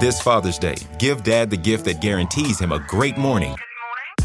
This 0.00 0.20
Father's 0.20 0.58
Day, 0.58 0.76
give 1.00 1.24
dad 1.24 1.50
the 1.50 1.56
gift 1.56 1.86
that 1.86 2.00
guarantees 2.00 2.60
him 2.60 2.70
a 2.70 2.78
great 2.78 3.16
morning 3.18 3.56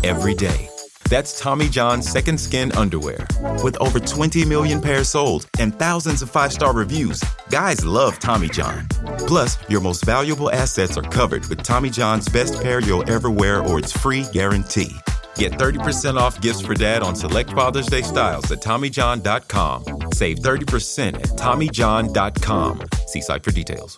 every 0.03 0.35
day. 0.35 0.69
That's 1.09 1.39
Tommy 1.39 1.67
John's 1.67 2.07
Second 2.07 2.39
Skin 2.39 2.71
underwear. 2.73 3.25
With 3.63 3.75
over 3.77 3.99
20 3.99 4.45
million 4.45 4.79
pairs 4.79 5.09
sold 5.09 5.47
and 5.57 5.73
thousands 5.79 6.21
of 6.21 6.29
five 6.29 6.53
star 6.53 6.73
reviews, 6.73 7.23
guys 7.49 7.83
love 7.83 8.19
Tommy 8.19 8.49
John. 8.49 8.87
Plus, 9.25 9.57
your 9.67 9.81
most 9.81 10.05
valuable 10.05 10.51
assets 10.51 10.95
are 10.95 11.09
covered 11.09 11.47
with 11.47 11.63
Tommy 11.63 11.89
John's 11.89 12.29
best 12.29 12.61
pair 12.61 12.79
you'll 12.79 13.09
ever 13.09 13.31
wear 13.31 13.63
or 13.63 13.79
it's 13.79 13.91
free 13.91 14.25
guarantee. 14.31 14.95
Get 15.37 15.53
30% 15.53 16.19
off 16.19 16.39
gifts 16.39 16.61
for 16.61 16.75
dad 16.75 17.01
on 17.01 17.15
select 17.15 17.49
Father's 17.53 17.87
Day 17.87 18.03
styles 18.03 18.51
at 18.51 18.59
TommyJohn.com. 18.61 20.11
Save 20.11 20.37
30% 20.37 21.15
at 21.15 21.29
TommyJohn.com. 21.29 22.83
See 23.07 23.21
site 23.21 23.43
for 23.43 23.49
details. 23.49 23.97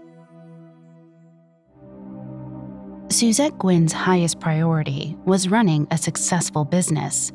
Suzette 3.11 3.59
Gwynn's 3.59 3.93
highest 3.93 4.41
priority 4.41 5.15
was 5.27 5.51
running 5.51 5.87
a 5.91 5.99
successful 5.99 6.65
business. 6.65 7.31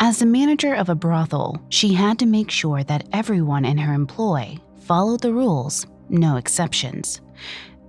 As 0.00 0.18
the 0.18 0.26
manager 0.26 0.74
of 0.74 0.88
a 0.88 0.94
brothel, 0.94 1.60
she 1.68 1.92
had 1.92 2.18
to 2.20 2.26
make 2.26 2.50
sure 2.50 2.82
that 2.84 3.06
everyone 3.12 3.66
in 3.66 3.76
her 3.76 3.92
employ 3.92 4.56
followed 4.80 5.20
the 5.20 5.34
rules, 5.34 5.86
no 6.08 6.36
exceptions. 6.36 7.20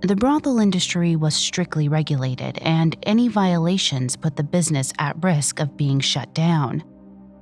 The 0.02 0.16
brothel 0.16 0.58
industry 0.58 1.16
was 1.16 1.34
strictly 1.34 1.88
regulated, 1.88 2.58
and 2.58 2.94
any 3.04 3.28
violations 3.28 4.16
put 4.16 4.36
the 4.36 4.42
business 4.42 4.92
at 4.98 5.24
risk 5.24 5.60
of 5.60 5.78
being 5.78 6.00
shut 6.00 6.34
down. 6.34 6.84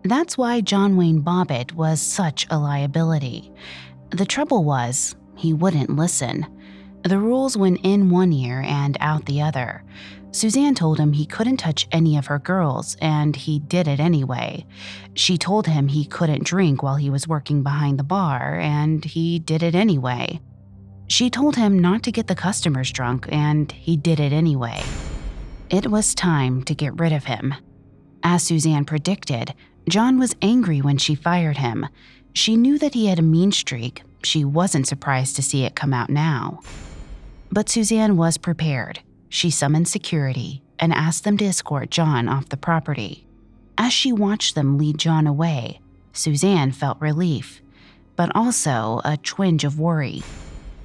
That's 0.05 0.37
why 0.37 0.61
John 0.61 0.99
Wayne 0.99 1.23
Bobbitt 1.23 1.73
was 1.73 1.99
such 1.99 2.47
a 2.51 2.59
liability. 2.59 3.51
The 4.11 4.27
trouble 4.27 4.63
was, 4.63 5.17
he 5.35 5.55
wouldn't 5.55 5.97
listen. 5.97 6.47
The 7.05 7.19
rules 7.19 7.57
went 7.57 7.81
in 7.85 8.11
one 8.11 8.31
ear 8.31 8.63
and 8.67 8.99
out 9.01 9.25
the 9.25 9.41
other. 9.41 9.83
Suzanne 10.31 10.75
told 10.75 10.99
him 10.99 11.13
he 11.15 11.25
couldn't 11.25 11.57
touch 11.57 11.89
any 11.91 12.19
of 12.19 12.27
her 12.27 12.39
girls, 12.39 12.99
and 13.01 13.35
he 13.35 13.61
did 13.61 13.89
it 13.89 13.99
anyway. 13.99 14.67
She 15.15 15.39
told 15.39 15.67
him 15.67 15.89
he 15.89 16.05
couldn't 16.05 16.45
drink 16.45 16.83
while 16.83 16.97
he 16.97 17.09
was 17.09 17.27
working 17.27 17.63
behind 17.63 17.99
the 17.99 18.05
bar, 18.05 18.59
and 18.59 19.03
he 19.03 19.39
did 19.39 19.63
it 19.63 19.75
anyway. 19.75 20.39
She 21.07 21.31
told 21.31 21.57
him 21.57 21.79
not 21.79 22.03
to 22.03 22.13
get 22.13 22.27
the 22.27 22.35
customers 22.35 22.91
drunk, 22.91 23.27
and 23.33 23.73
he 23.73 23.97
did 23.97 24.21
it 24.21 24.35
anyway. 24.35 24.83
It 25.71 25.91
was 25.91 26.15
time 26.15 26.63
to 26.65 26.75
get 26.75 26.99
rid 27.01 27.13
of 27.13 27.25
him. 27.25 27.55
As 28.23 28.43
Suzanne 28.43 28.85
predicted, 28.85 29.55
John 29.89 30.19
was 30.19 30.35
angry 30.41 30.81
when 30.81 30.99
she 30.99 31.15
fired 31.15 31.59
him. 31.59 31.87
She 32.33 32.57
knew 32.57 32.79
that 32.79 32.95
he 32.95 33.07
had 33.07 33.19
a 33.19 33.23
mean 33.23 33.53
streak. 33.53 34.03
She 34.23 34.45
wasn't 34.45 34.89
surprised 34.89 35.37
to 35.37 35.43
see 35.43 35.65
it 35.65 35.77
come 35.77 35.93
out 35.93 36.11
now. 36.11 36.61
But 37.51 37.69
Suzanne 37.69 38.17
was 38.17 38.39
prepared. 38.39 39.01
She 39.29 39.51
summoned 39.51 39.89
security 39.89 40.63
and 40.79 40.93
asked 40.93 41.25
them 41.25 41.37
to 41.39 41.45
escort 41.45 41.91
John 41.91 42.29
off 42.29 42.49
the 42.49 42.57
property. 42.57 43.27
As 43.77 43.93
she 43.93 44.13
watched 44.13 44.55
them 44.55 44.79
lead 44.79 44.99
John 44.99 45.27
away, 45.27 45.81
Suzanne 46.13 46.73
felt 46.73 47.01
relief, 47.01 47.61
but 48.17 48.31
also 48.35 49.01
a 49.05 49.17
twinge 49.17 49.65
of 49.65 49.79
worry. 49.79 50.23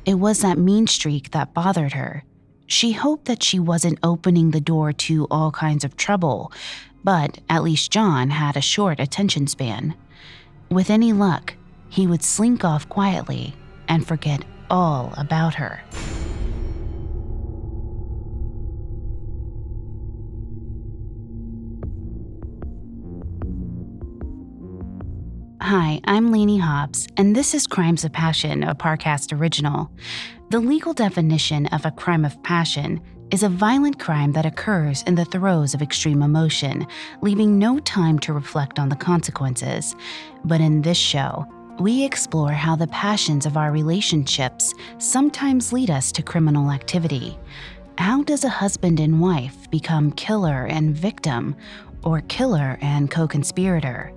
It 0.05 0.15
was 0.15 0.41
that 0.41 0.57
mean 0.57 0.87
streak 0.87 1.31
that 1.31 1.53
bothered 1.53 1.93
her. 1.93 2.23
She 2.65 2.91
hoped 2.91 3.25
that 3.25 3.43
she 3.43 3.59
wasn't 3.59 3.99
opening 4.03 4.51
the 4.51 4.61
door 4.61 4.93
to 4.93 5.27
all 5.31 5.51
kinds 5.51 5.83
of 5.83 5.97
trouble, 5.97 6.51
but 7.03 7.39
at 7.49 7.63
least 7.63 7.91
John 7.91 8.29
had 8.29 8.57
a 8.57 8.61
short 8.61 8.99
attention 8.99 9.47
span. 9.47 9.95
With 10.69 10.89
any 10.89 11.13
luck, 11.13 11.55
he 11.89 12.07
would 12.07 12.23
slink 12.23 12.63
off 12.63 12.87
quietly 12.89 13.55
and 13.87 14.07
forget 14.07 14.45
all 14.69 15.13
about 15.17 15.55
her. 15.55 15.81
Hi, 25.61 25.99
I'm 26.05 26.31
Lainey 26.31 26.57
Hobbs, 26.57 27.07
and 27.15 27.35
this 27.35 27.53
is 27.53 27.67
Crimes 27.67 28.03
of 28.03 28.11
Passion, 28.11 28.63
a 28.63 28.73
Parcast 28.73 29.37
original. 29.37 29.91
The 30.49 30.59
legal 30.59 30.93
definition 30.93 31.67
of 31.67 31.85
a 31.85 31.91
crime 31.91 32.25
of 32.25 32.41
passion 32.41 33.01
is 33.31 33.43
a 33.43 33.49
violent 33.49 33.99
crime 33.99 34.31
that 34.31 34.45
occurs 34.45 35.03
in 35.03 35.15
the 35.15 35.25
throes 35.25 35.73
of 35.73 35.81
extreme 35.81 36.21
emotion, 36.23 36.85
leaving 37.21 37.59
no 37.59 37.79
time 37.79 38.17
to 38.19 38.33
reflect 38.33 38.79
on 38.79 38.89
the 38.89 38.95
consequences. 38.95 39.95
But 40.45 40.61
in 40.61 40.81
this 40.81 40.97
show, 40.97 41.45
we 41.79 42.03
explore 42.03 42.51
how 42.51 42.75
the 42.75 42.87
passions 42.87 43.45
of 43.45 43.55
our 43.55 43.71
relationships 43.71 44.73
sometimes 44.97 45.71
lead 45.71 45.89
us 45.89 46.11
to 46.13 46.23
criminal 46.23 46.71
activity. 46.71 47.37
How 47.97 48.23
does 48.23 48.43
a 48.43 48.49
husband 48.49 48.99
and 48.99 49.21
wife 49.21 49.69
become 49.69 50.11
killer 50.13 50.65
and 50.65 50.95
victim, 50.95 51.55
or 52.03 52.21
killer 52.21 52.79
and 52.81 53.11
co 53.11 53.27
conspirator? 53.27 54.11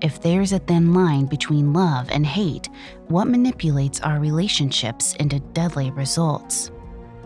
If 0.00 0.22
there's 0.22 0.52
a 0.52 0.58
thin 0.60 0.94
line 0.94 1.26
between 1.26 1.72
love 1.72 2.08
and 2.10 2.24
hate, 2.24 2.68
what 3.08 3.26
manipulates 3.26 4.00
our 4.00 4.18
relationships 4.18 5.14
into 5.16 5.40
deadly 5.40 5.90
results? 5.90 6.70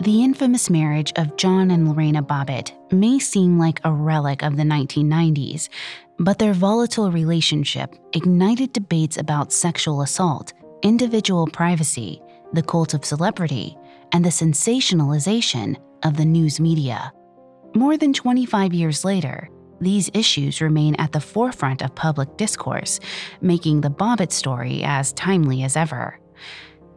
The 0.00 0.22
infamous 0.22 0.68
marriage 0.68 1.10
of 1.16 1.38
John 1.38 1.70
and 1.70 1.88
Lorena 1.88 2.22
Bobbitt 2.22 2.72
may 2.92 3.18
seem 3.18 3.58
like 3.58 3.80
a 3.82 3.90
relic 3.90 4.42
of 4.42 4.58
the 4.58 4.62
1990s, 4.62 5.70
but 6.18 6.38
their 6.38 6.52
volatile 6.52 7.10
relationship 7.10 7.94
ignited 8.12 8.74
debates 8.74 9.16
about 9.16 9.54
sexual 9.54 10.02
assault, 10.02 10.52
individual 10.82 11.46
privacy, 11.46 12.20
the 12.52 12.62
cult 12.62 12.92
of 12.92 13.06
celebrity, 13.06 13.74
and 14.12 14.22
the 14.22 14.28
sensationalization 14.28 15.76
of 16.04 16.18
the 16.18 16.26
news 16.26 16.60
media. 16.60 17.10
More 17.74 17.96
than 17.96 18.12
25 18.12 18.74
years 18.74 19.02
later, 19.02 19.48
these 19.80 20.10
issues 20.12 20.60
remain 20.60 20.94
at 20.96 21.12
the 21.12 21.20
forefront 21.20 21.80
of 21.80 21.94
public 21.94 22.36
discourse, 22.36 23.00
making 23.40 23.80
the 23.80 23.88
Bobbitt 23.90 24.30
story 24.30 24.82
as 24.84 25.14
timely 25.14 25.62
as 25.62 25.74
ever. 25.74 26.20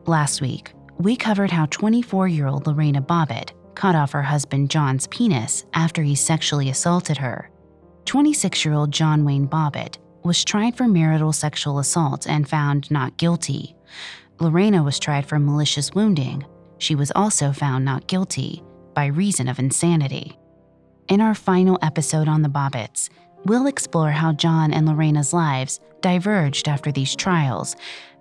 Last 0.05 0.41
week, 0.41 0.73
we 0.99 1.15
covered 1.15 1.49
how 1.49 1.65
24 1.67 2.27
year 2.27 2.47
old 2.47 2.67
Lorena 2.67 3.01
Bobbitt 3.01 3.51
cut 3.73 3.95
off 3.95 4.11
her 4.11 4.21
husband 4.21 4.69
John's 4.69 5.07
penis 5.07 5.65
after 5.73 6.03
he 6.03 6.13
sexually 6.13 6.69
assaulted 6.69 7.17
her. 7.17 7.49
26 8.05 8.65
year 8.65 8.73
old 8.73 8.91
John 8.91 9.23
Wayne 9.23 9.47
Bobbitt 9.47 9.97
was 10.23 10.43
tried 10.43 10.75
for 10.75 10.87
marital 10.87 11.31
sexual 11.31 11.79
assault 11.79 12.27
and 12.27 12.49
found 12.49 12.91
not 12.91 13.17
guilty. 13.17 13.75
Lorena 14.41 14.83
was 14.83 14.99
tried 14.99 15.25
for 15.25 15.39
malicious 15.39 15.93
wounding. 15.93 16.45
She 16.77 16.95
was 16.95 17.11
also 17.15 17.53
found 17.53 17.85
not 17.85 18.07
guilty 18.07 18.61
by 18.93 19.05
reason 19.05 19.47
of 19.47 19.59
insanity. 19.59 20.37
In 21.07 21.21
our 21.21 21.35
final 21.35 21.79
episode 21.81 22.27
on 22.27 22.41
the 22.41 22.49
Bobbitts, 22.49 23.09
we'll 23.45 23.67
explore 23.67 24.11
how 24.11 24.33
John 24.33 24.73
and 24.73 24.85
Lorena's 24.85 25.33
lives 25.33 25.79
diverged 26.01 26.67
after 26.67 26.91
these 26.91 27.15
trials, 27.15 27.75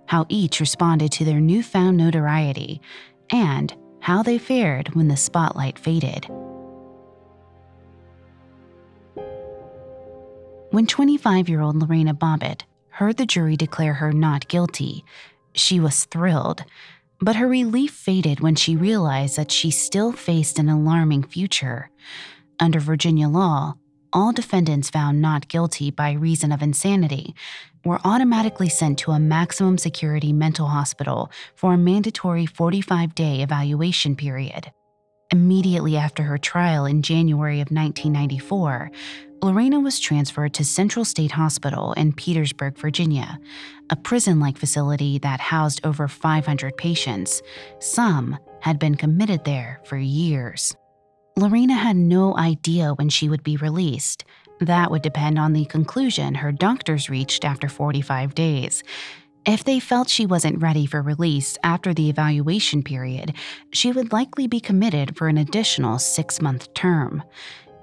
how 0.09 0.25
each 0.27 0.59
responded 0.59 1.11
to 1.11 1.23
their 1.23 1.39
newfound 1.39 1.95
notoriety, 1.95 2.81
and 3.29 3.75
how 3.99 4.23
they 4.23 4.39
fared 4.39 4.95
when 4.95 5.07
the 5.07 5.15
spotlight 5.15 5.77
faded. 5.77 6.25
When 10.71 10.87
25 10.87 11.47
year 11.47 11.61
old 11.61 11.75
Lorena 11.75 12.15
Bobbitt 12.15 12.63
heard 12.89 13.17
the 13.17 13.27
jury 13.27 13.55
declare 13.55 13.93
her 13.93 14.11
not 14.11 14.47
guilty, 14.47 15.05
she 15.53 15.79
was 15.79 16.05
thrilled. 16.05 16.63
But 17.21 17.35
her 17.35 17.47
relief 17.47 17.91
faded 17.91 18.39
when 18.39 18.55
she 18.55 18.75
realized 18.75 19.37
that 19.37 19.51
she 19.51 19.69
still 19.69 20.11
faced 20.11 20.57
an 20.57 20.69
alarming 20.69 21.23
future. 21.23 21.91
Under 22.59 22.79
Virginia 22.79 23.27
law, 23.27 23.75
all 24.11 24.31
defendants 24.31 24.89
found 24.89 25.21
not 25.21 25.49
guilty 25.49 25.91
by 25.91 26.13
reason 26.13 26.51
of 26.51 26.63
insanity 26.63 27.35
were 27.85 27.99
automatically 28.03 28.69
sent 28.69 28.99
to 28.99 29.11
a 29.11 29.19
maximum 29.19 29.77
security 29.77 30.33
mental 30.33 30.67
hospital 30.67 31.31
for 31.55 31.73
a 31.73 31.77
mandatory 31.77 32.45
45 32.45 33.15
day 33.15 33.41
evaluation 33.41 34.15
period. 34.15 34.71
Immediately 35.31 35.95
after 35.95 36.23
her 36.23 36.37
trial 36.39 36.85
in 36.85 37.03
January 37.03 37.61
of 37.61 37.69
1994, 37.69 38.91
Lorena 39.41 39.79
was 39.79 39.99
transferred 39.99 40.53
to 40.55 40.65
Central 40.65 41.05
State 41.05 41.31
Hospital 41.31 41.93
in 41.93 42.13
Petersburg, 42.13 42.77
Virginia, 42.77 43.39
a 43.89 43.95
prison 43.95 44.39
like 44.39 44.57
facility 44.57 45.19
that 45.19 45.39
housed 45.39 45.85
over 45.85 46.07
500 46.07 46.75
patients. 46.77 47.41
Some 47.79 48.37
had 48.61 48.79
been 48.79 48.95
committed 48.95 49.45
there 49.45 49.79
for 49.85 49.97
years. 49.97 50.75
Lorena 51.37 51.73
had 51.73 51.95
no 51.95 52.35
idea 52.35 52.93
when 52.95 53.07
she 53.07 53.29
would 53.29 53.43
be 53.43 53.55
released. 53.55 54.25
That 54.59 54.91
would 54.91 55.01
depend 55.01 55.39
on 55.39 55.53
the 55.53 55.65
conclusion 55.65 56.35
her 56.35 56.51
doctors 56.51 57.09
reached 57.09 57.45
after 57.45 57.69
45 57.69 58.35
days. 58.35 58.83
If 59.45 59.63
they 59.63 59.79
felt 59.79 60.09
she 60.09 60.25
wasn't 60.25 60.61
ready 60.61 60.85
for 60.85 61.01
release 61.01 61.57
after 61.63 61.93
the 61.93 62.09
evaluation 62.09 62.83
period, 62.83 63.33
she 63.71 63.91
would 63.91 64.11
likely 64.11 64.47
be 64.47 64.59
committed 64.59 65.17
for 65.17 65.27
an 65.27 65.37
additional 65.37 65.97
six 65.97 66.41
month 66.41 66.73
term. 66.73 67.23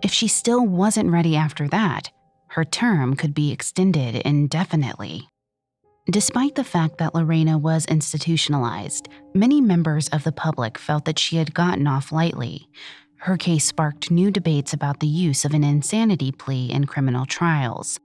If 0.02 0.12
she 0.12 0.28
still 0.28 0.66
wasn't 0.66 1.10
ready 1.10 1.34
after 1.34 1.66
that, 1.68 2.10
her 2.48 2.64
term 2.64 3.16
could 3.16 3.34
be 3.34 3.52
extended 3.52 4.16
indefinitely. 4.16 5.28
Despite 6.08 6.54
the 6.54 6.62
fact 6.62 6.98
that 6.98 7.14
Lorena 7.14 7.58
was 7.58 7.86
institutionalized, 7.86 9.08
many 9.34 9.60
members 9.60 10.08
of 10.08 10.22
the 10.22 10.30
public 10.30 10.78
felt 10.78 11.04
that 11.06 11.18
she 11.18 11.36
had 11.36 11.52
gotten 11.52 11.88
off 11.88 12.12
lightly. 12.12 12.68
Her 13.26 13.36
case 13.36 13.64
sparked 13.64 14.12
new 14.12 14.30
debates 14.30 14.72
about 14.72 15.00
the 15.00 15.08
use 15.08 15.44
of 15.44 15.52
an 15.52 15.64
insanity 15.64 16.30
plea 16.30 16.70
in 16.70 16.84
criminal 16.84 17.26
trials. 17.26 17.98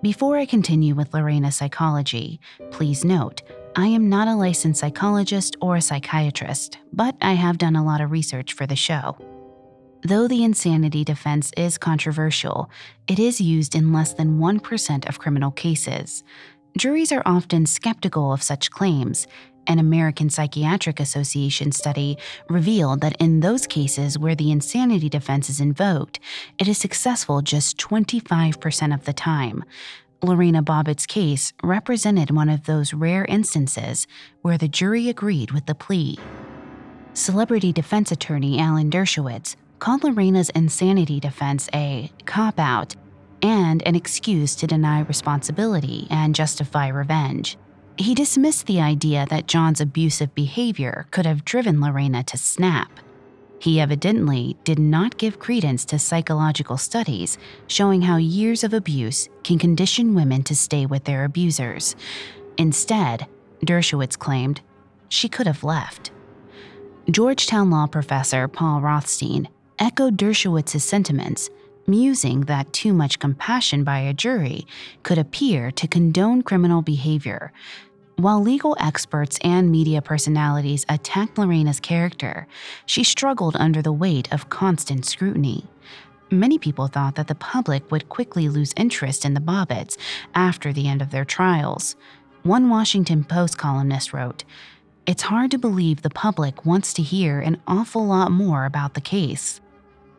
Before 0.00 0.38
I 0.38 0.46
continue 0.46 0.94
with 0.94 1.12
Lorena's 1.12 1.56
psychology, 1.56 2.40
please 2.70 3.04
note 3.04 3.42
I 3.76 3.88
am 3.88 4.08
not 4.08 4.28
a 4.28 4.34
licensed 4.34 4.80
psychologist 4.80 5.58
or 5.60 5.76
a 5.76 5.82
psychiatrist, 5.82 6.78
but 6.90 7.14
I 7.20 7.34
have 7.34 7.58
done 7.58 7.76
a 7.76 7.84
lot 7.84 8.00
of 8.00 8.12
research 8.12 8.54
for 8.54 8.66
the 8.66 8.74
show. 8.74 9.18
Though 10.04 10.26
the 10.26 10.42
insanity 10.42 11.04
defense 11.04 11.52
is 11.54 11.76
controversial, 11.76 12.70
it 13.06 13.18
is 13.18 13.42
used 13.42 13.74
in 13.74 13.92
less 13.92 14.14
than 14.14 14.38
1% 14.38 15.06
of 15.06 15.18
criminal 15.18 15.50
cases. 15.50 16.24
Juries 16.78 17.12
are 17.12 17.22
often 17.26 17.66
skeptical 17.66 18.32
of 18.32 18.42
such 18.42 18.70
claims, 18.70 19.26
an 19.66 19.78
American 19.78 20.30
Psychiatric 20.30 21.00
Association 21.00 21.72
study 21.72 22.18
revealed 22.48 23.00
that 23.00 23.16
in 23.20 23.40
those 23.40 23.66
cases 23.66 24.18
where 24.18 24.34
the 24.34 24.50
insanity 24.50 25.08
defense 25.08 25.48
is 25.48 25.60
invoked, 25.60 26.18
it 26.58 26.68
is 26.68 26.78
successful 26.78 27.42
just 27.42 27.78
25% 27.78 28.94
of 28.94 29.04
the 29.04 29.12
time. 29.12 29.64
Lorena 30.22 30.62
Bobbitt's 30.62 31.06
case 31.06 31.52
represented 31.62 32.30
one 32.30 32.48
of 32.48 32.64
those 32.64 32.94
rare 32.94 33.24
instances 33.24 34.06
where 34.42 34.58
the 34.58 34.68
jury 34.68 35.08
agreed 35.08 35.50
with 35.50 35.66
the 35.66 35.74
plea. 35.74 36.18
Celebrity 37.14 37.72
defense 37.72 38.12
attorney 38.12 38.60
Alan 38.60 38.90
Dershowitz 38.90 39.56
called 39.80 40.04
Lorena's 40.04 40.48
insanity 40.50 41.18
defense 41.18 41.68
a 41.74 42.10
cop 42.24 42.60
out 42.60 42.94
and 43.42 43.82
an 43.82 43.96
excuse 43.96 44.54
to 44.54 44.66
deny 44.68 45.00
responsibility 45.00 46.06
and 46.08 46.34
justify 46.34 46.86
revenge. 46.86 47.58
He 47.98 48.14
dismissed 48.14 48.66
the 48.66 48.80
idea 48.80 49.26
that 49.28 49.46
John's 49.46 49.80
abusive 49.80 50.34
behavior 50.34 51.06
could 51.10 51.26
have 51.26 51.44
driven 51.44 51.80
Lorena 51.80 52.22
to 52.24 52.38
snap. 52.38 52.90
He 53.58 53.80
evidently 53.80 54.56
did 54.64 54.78
not 54.78 55.18
give 55.18 55.38
credence 55.38 55.84
to 55.86 55.98
psychological 55.98 56.76
studies 56.76 57.38
showing 57.68 58.02
how 58.02 58.16
years 58.16 58.64
of 58.64 58.74
abuse 58.74 59.28
can 59.44 59.58
condition 59.58 60.14
women 60.14 60.42
to 60.44 60.56
stay 60.56 60.84
with 60.86 61.04
their 61.04 61.24
abusers. 61.24 61.94
Instead, 62.56 63.26
Dershowitz 63.64 64.18
claimed 64.18 64.62
she 65.08 65.28
could 65.28 65.46
have 65.46 65.62
left. 65.62 66.10
Georgetown 67.10 67.70
law 67.70 67.86
professor 67.86 68.48
Paul 68.48 68.80
Rothstein 68.80 69.48
echoed 69.78 70.16
Dershowitz's 70.16 70.82
sentiments 70.82 71.50
musing 71.86 72.42
that 72.42 72.72
too 72.72 72.92
much 72.92 73.18
compassion 73.18 73.84
by 73.84 73.98
a 73.98 74.14
jury 74.14 74.66
could 75.02 75.18
appear 75.18 75.70
to 75.72 75.88
condone 75.88 76.42
criminal 76.42 76.82
behavior. 76.82 77.52
While 78.16 78.42
legal 78.42 78.76
experts 78.78 79.38
and 79.42 79.70
media 79.70 80.02
personalities 80.02 80.84
attacked 80.88 81.38
Lorena's 81.38 81.80
character, 81.80 82.46
she 82.86 83.04
struggled 83.04 83.56
under 83.56 83.80
the 83.80 83.92
weight 83.92 84.32
of 84.32 84.50
constant 84.50 85.06
scrutiny. 85.06 85.66
Many 86.30 86.58
people 86.58 86.86
thought 86.86 87.14
that 87.16 87.26
the 87.26 87.34
public 87.34 87.90
would 87.90 88.08
quickly 88.08 88.48
lose 88.48 88.74
interest 88.76 89.24
in 89.24 89.34
the 89.34 89.40
Bobbitts 89.40 89.96
after 90.34 90.72
the 90.72 90.88
end 90.88 91.02
of 91.02 91.10
their 91.10 91.24
trials. 91.24 91.96
One 92.42 92.68
Washington 92.68 93.24
Post 93.24 93.58
columnist 93.58 94.12
wrote, 94.12 94.44
It's 95.06 95.24
hard 95.24 95.50
to 95.50 95.58
believe 95.58 96.02
the 96.02 96.10
public 96.10 96.64
wants 96.66 96.92
to 96.94 97.02
hear 97.02 97.40
an 97.40 97.60
awful 97.66 98.06
lot 98.06 98.30
more 98.30 98.66
about 98.66 98.94
the 98.94 99.00
case. 99.00 99.60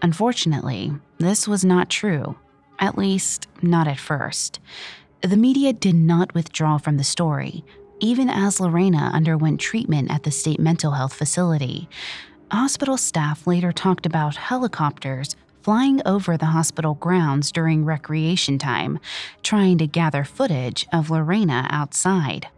Unfortunately, 0.02 0.92
this 1.20 1.48
was 1.48 1.64
not 1.64 1.90
true, 1.90 2.36
at 2.80 2.98
least, 2.98 3.48
not 3.62 3.88
at 3.88 4.00
first. 4.00 4.60
The 5.22 5.38
media 5.38 5.72
did 5.72 5.96
not 5.96 6.34
withdraw 6.34 6.78
from 6.78 6.98
the 6.98 7.04
story, 7.04 7.64
even 8.04 8.30
as 8.30 8.60
Lorena 8.60 9.10
underwent 9.14 9.62
treatment 9.62 10.12
at 10.12 10.24
the 10.24 10.32
state 10.32 10.60
mental 10.60 10.92
health 10.92 11.14
facility. 11.14 11.88
Hospital 12.52 12.98
staff 12.98 13.48
later 13.48 13.72
talked 13.72 14.06
about 14.06 14.36
helicopters 14.36 15.38
flying 15.62 16.02
over 16.06 16.36
the 16.36 16.48
hospital 16.48 16.96
grounds 16.96 17.50
during 17.50 17.86
recreation 17.86 18.58
time, 18.58 19.00
trying 19.42 19.78
to 19.78 19.88
gather 19.88 20.26
footage 20.26 20.86
of 20.92 21.10
Lorena 21.10 21.66
outside. 21.70 22.50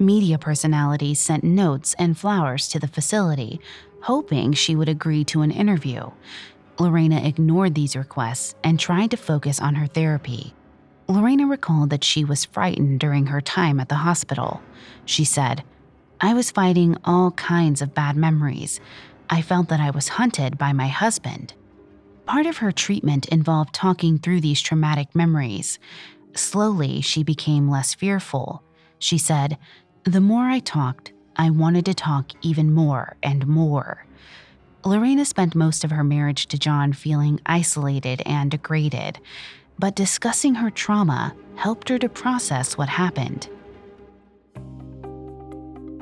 Media 0.00 0.36
personalities 0.36 1.20
sent 1.20 1.44
notes 1.44 1.94
and 2.00 2.18
flowers 2.18 2.66
to 2.66 2.80
the 2.80 2.88
facility, 2.88 3.60
hoping 4.02 4.52
she 4.52 4.74
would 4.74 4.88
agree 4.88 5.22
to 5.22 5.42
an 5.42 5.52
interview. 5.52 6.10
Lorena 6.80 7.24
ignored 7.24 7.76
these 7.76 7.94
requests 7.94 8.56
and 8.64 8.80
tried 8.80 9.12
to 9.12 9.16
focus 9.16 9.60
on 9.60 9.76
her 9.76 9.86
therapy. 9.86 10.52
Lorena 11.12 11.46
recalled 11.46 11.90
that 11.90 12.04
she 12.04 12.24
was 12.24 12.46
frightened 12.46 12.98
during 12.98 13.26
her 13.26 13.42
time 13.42 13.78
at 13.80 13.90
the 13.90 13.96
hospital. 13.96 14.62
She 15.04 15.24
said, 15.24 15.62
I 16.22 16.32
was 16.32 16.50
fighting 16.50 16.96
all 17.04 17.32
kinds 17.32 17.82
of 17.82 17.94
bad 17.94 18.16
memories. 18.16 18.80
I 19.28 19.42
felt 19.42 19.68
that 19.68 19.80
I 19.80 19.90
was 19.90 20.08
hunted 20.08 20.56
by 20.56 20.72
my 20.72 20.88
husband. 20.88 21.52
Part 22.24 22.46
of 22.46 22.58
her 22.58 22.72
treatment 22.72 23.28
involved 23.28 23.74
talking 23.74 24.18
through 24.18 24.40
these 24.40 24.62
traumatic 24.62 25.14
memories. 25.14 25.78
Slowly, 26.34 27.02
she 27.02 27.22
became 27.22 27.68
less 27.68 27.92
fearful. 27.92 28.62
She 28.98 29.18
said, 29.18 29.58
The 30.04 30.20
more 30.20 30.44
I 30.44 30.60
talked, 30.60 31.12
I 31.36 31.50
wanted 31.50 31.84
to 31.86 31.94
talk 31.94 32.30
even 32.40 32.72
more 32.72 33.16
and 33.22 33.46
more. 33.46 34.06
Lorena 34.84 35.24
spent 35.24 35.54
most 35.54 35.84
of 35.84 35.90
her 35.90 36.04
marriage 36.04 36.46
to 36.46 36.58
John 36.58 36.92
feeling 36.94 37.38
isolated 37.44 38.22
and 38.24 38.50
degraded, 38.50 39.20
but 39.78 39.96
discussing 39.96 40.54
her 40.54 40.70
trauma 40.70 41.34
helped 41.56 41.88
her 41.88 41.98
to 41.98 42.08
process 42.08 42.76
what 42.78 42.88
happened. 42.88 43.48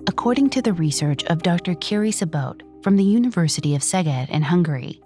According 0.06 0.50
to 0.50 0.62
the 0.62 0.72
research 0.72 1.24
of 1.24 1.42
Dr. 1.42 1.74
Kiri 1.74 2.10
Szabó 2.10 2.60
from 2.82 2.96
the 2.96 3.04
University 3.04 3.74
of 3.74 3.82
Szeged 3.82 4.28
in 4.30 4.42
Hungary, 4.42 5.00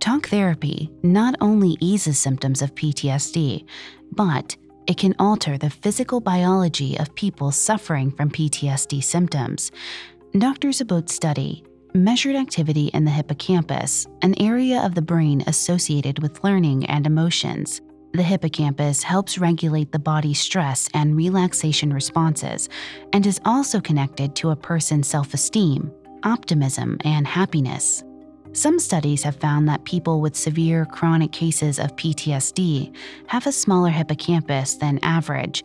talk 0.00 0.28
therapy 0.28 0.90
not 1.02 1.34
only 1.40 1.76
eases 1.80 2.18
symptoms 2.18 2.62
of 2.62 2.74
PTSD, 2.74 3.64
but 4.12 4.56
it 4.86 4.96
can 4.96 5.14
alter 5.18 5.56
the 5.56 5.70
physical 5.70 6.20
biology 6.20 6.98
of 6.98 7.14
people 7.14 7.52
suffering 7.52 8.10
from 8.10 8.30
PTSD 8.30 9.02
symptoms. 9.04 9.70
Dr. 10.36 10.68
Szabó's 10.68 11.12
study 11.12 11.64
measured 11.94 12.36
activity 12.36 12.86
in 12.88 13.04
the 13.04 13.10
hippocampus, 13.10 14.06
an 14.22 14.34
area 14.40 14.80
of 14.80 14.94
the 14.94 15.02
brain 15.02 15.42
associated 15.46 16.20
with 16.20 16.42
learning 16.44 16.86
and 16.86 17.06
emotions. 17.06 17.80
The 18.12 18.22
hippocampus 18.24 19.04
helps 19.04 19.38
regulate 19.38 19.92
the 19.92 19.98
body's 20.00 20.40
stress 20.40 20.88
and 20.94 21.16
relaxation 21.16 21.92
responses 21.92 22.68
and 23.12 23.24
is 23.24 23.40
also 23.44 23.80
connected 23.80 24.34
to 24.36 24.50
a 24.50 24.56
person's 24.56 25.06
self 25.06 25.32
esteem, 25.32 25.92
optimism, 26.24 26.98
and 27.04 27.24
happiness. 27.24 28.02
Some 28.52 28.80
studies 28.80 29.22
have 29.22 29.36
found 29.36 29.68
that 29.68 29.84
people 29.84 30.20
with 30.20 30.34
severe 30.34 30.84
chronic 30.84 31.30
cases 31.30 31.78
of 31.78 31.94
PTSD 31.94 32.92
have 33.28 33.46
a 33.46 33.52
smaller 33.52 33.90
hippocampus 33.90 34.74
than 34.74 34.98
average, 35.04 35.62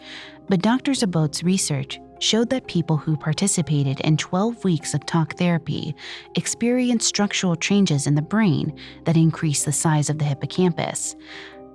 but 0.48 0.62
Dr. 0.62 0.92
Szabó's 0.92 1.44
research 1.44 2.00
showed 2.20 2.50
that 2.50 2.68
people 2.68 2.98
who 2.98 3.18
participated 3.18 4.00
in 4.02 4.18
12 4.18 4.64
weeks 4.64 4.94
of 4.94 5.06
talk 5.06 5.36
therapy 5.38 5.96
experienced 6.36 7.08
structural 7.08 7.56
changes 7.56 8.08
in 8.08 8.16
the 8.16 8.22
brain 8.22 8.78
that 9.06 9.18
increased 9.18 9.66
the 9.66 9.72
size 9.72 10.10
of 10.10 10.20
the 10.20 10.26
hippocampus. 10.26 11.16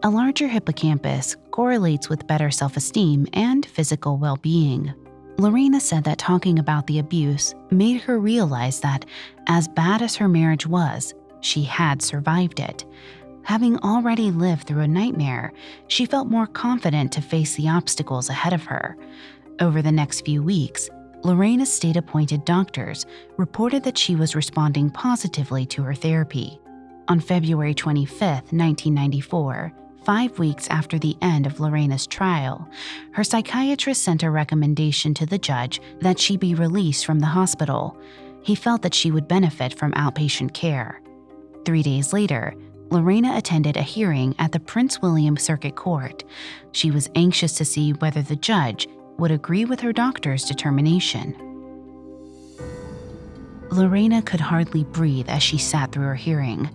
A 0.03 0.09
larger 0.09 0.49
hippocampus 0.49 1.37
correlates 1.51 2.09
with 2.09 2.27
better 2.27 2.51
self 2.51 2.79
esteem 2.79 3.27
and 3.35 3.67
physical 3.67 4.17
well 4.17 4.37
being. 4.37 4.95
Lorena 5.37 5.79
said 5.79 6.05
that 6.05 6.17
talking 6.17 6.59
about 6.59 6.87
the 6.87 7.01
abuse 7.01 7.55
made 7.71 8.01
her 8.01 8.19
realize 8.19 8.81
that, 8.81 9.05
as 9.47 9.69
bad 9.69 10.01
as 10.01 10.17
her 10.17 10.27
marriage 10.27 10.67
was, 10.67 11.13
she 11.43 11.65
had 11.65 12.01
survived 12.01 12.61
it. 12.61 12.87
Having 13.43 13.79
already 13.81 14.31
lived 14.31 14.67
through 14.67 14.81
a 14.81 14.89
nightmare, 14.89 15.53
she 15.89 16.07
felt 16.07 16.29
more 16.29 16.47
confident 16.47 17.13
to 17.13 17.21
face 17.21 17.55
the 17.57 17.69
obstacles 17.69 18.31
ahead 18.31 18.55
of 18.55 18.65
her. 18.65 18.97
Over 19.61 19.83
the 19.83 19.93
next 19.93 20.25
few 20.25 20.43
weeks, 20.43 20.89
Lorena's 21.25 21.71
state 21.71 21.97
appointed 21.97 22.47
doctors 22.47 23.05
reported 23.37 23.83
that 23.83 23.99
she 23.99 24.17
was 24.17 24.35
responding 24.35 24.89
positively 24.89 25.67
to 25.67 25.83
her 25.83 25.95
therapy. 25.95 26.59
On 27.09 27.21
February 27.21 27.75
25, 27.75 28.21
1994, 28.53 29.75
five 30.11 30.41
weeks 30.41 30.67
after 30.71 30.99
the 30.99 31.17
end 31.23 31.47
of 31.47 31.61
Lorena's 31.61 32.05
trial, 32.05 32.69
her 33.13 33.23
psychiatrist 33.23 34.03
sent 34.03 34.25
a 34.25 34.31
recommendation 34.31 35.15
to 35.15 35.25
the 35.25 35.39
judge 35.39 35.81
that 36.01 36.19
she 36.19 36.37
be 36.37 36.53
released 36.53 37.07
from 37.07 37.21
the 37.21 37.27
hospital. 37.27 37.97
He 38.43 38.57
felt 38.57 38.83
that 38.83 38.93
she 38.93 39.13
would 39.13 39.29
benefit 39.29 39.73
from 39.73 39.93
outpatient 39.93 40.53
care. 40.53 41.01
Three 41.65 41.85
days 41.85 42.13
later, 42.13 42.57
Lorena 42.91 43.37
attended 43.37 43.77
a 43.77 43.83
hearing 43.83 44.35
at 44.41 44.51
the 44.51 44.59
Prince 44.59 45.01
William 45.01 45.37
Circuit 45.37 45.77
Court. 45.77 46.25
She 46.73 46.91
was 46.91 47.09
anxious 47.15 47.53
to 47.53 47.65
see 47.65 47.93
whether 47.93 48.21
the 48.21 48.35
judge 48.35 48.89
would 49.17 49.31
agree 49.31 49.65
with 49.65 49.79
her 49.79 49.93
doctor's 49.93 50.45
determination. 50.45 51.37
Lorena 53.71 54.23
could 54.23 54.41
hardly 54.41 54.83
breathe 54.83 55.29
as 55.29 55.45
she 55.45 55.57
sat 55.57 55.93
through 55.93 56.07
her 56.07 56.17
hearing. 56.17 56.69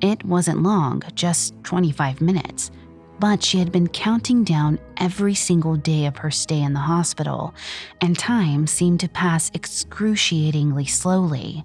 It 0.00 0.24
wasn't 0.24 0.62
long, 0.62 1.02
just 1.14 1.54
25 1.64 2.20
minutes, 2.20 2.70
but 3.18 3.42
she 3.42 3.58
had 3.58 3.72
been 3.72 3.88
counting 3.88 4.44
down 4.44 4.78
every 4.96 5.34
single 5.34 5.76
day 5.76 6.06
of 6.06 6.18
her 6.18 6.30
stay 6.30 6.60
in 6.60 6.72
the 6.72 6.80
hospital, 6.80 7.54
and 8.00 8.18
time 8.18 8.66
seemed 8.66 9.00
to 9.00 9.08
pass 9.08 9.50
excruciatingly 9.54 10.86
slowly. 10.86 11.64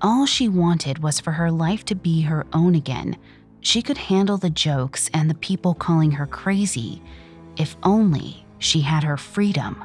All 0.00 0.26
she 0.26 0.48
wanted 0.48 1.02
was 1.02 1.20
for 1.20 1.32
her 1.32 1.50
life 1.50 1.84
to 1.86 1.94
be 1.94 2.22
her 2.22 2.46
own 2.52 2.74
again. 2.74 3.16
She 3.60 3.82
could 3.82 3.98
handle 3.98 4.36
the 4.36 4.50
jokes 4.50 5.08
and 5.14 5.30
the 5.30 5.36
people 5.36 5.74
calling 5.74 6.10
her 6.12 6.26
crazy, 6.26 7.00
if 7.56 7.76
only 7.84 8.44
she 8.58 8.80
had 8.80 9.04
her 9.04 9.16
freedom. 9.16 9.82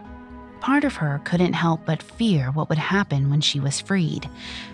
Part 0.67 0.83
of 0.83 0.97
her 0.97 1.21
couldn't 1.23 1.53
help 1.53 1.85
but 1.85 2.03
fear 2.03 2.51
what 2.51 2.67
would 2.67 2.77
happen 2.77 3.29
when 3.29 3.39
she 3.39 3.57
was 3.57 3.79
freed. 3.79 4.29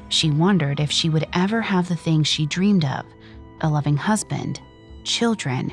She 0.09 0.31
wondered 0.31 0.79
if 0.79 0.89
she 0.89 1.07
would 1.07 1.27
ever 1.33 1.61
have 1.61 1.87
the 1.87 1.95
things 1.95 2.27
she 2.27 2.47
dreamed 2.47 2.83
of 2.83 3.05
a 3.61 3.69
loving 3.69 3.95
husband, 3.95 4.59
children, 5.03 5.71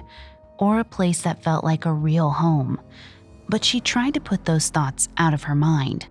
or 0.58 0.78
a 0.78 0.84
place 0.84 1.22
that 1.22 1.42
felt 1.42 1.64
like 1.64 1.86
a 1.86 1.92
real 1.94 2.28
home. 2.28 2.78
But 3.48 3.64
she 3.64 3.80
tried 3.80 4.12
to 4.12 4.20
put 4.20 4.44
those 4.44 4.68
thoughts 4.68 5.08
out 5.16 5.32
of 5.32 5.44
her 5.44 5.54
mind. 5.54 6.06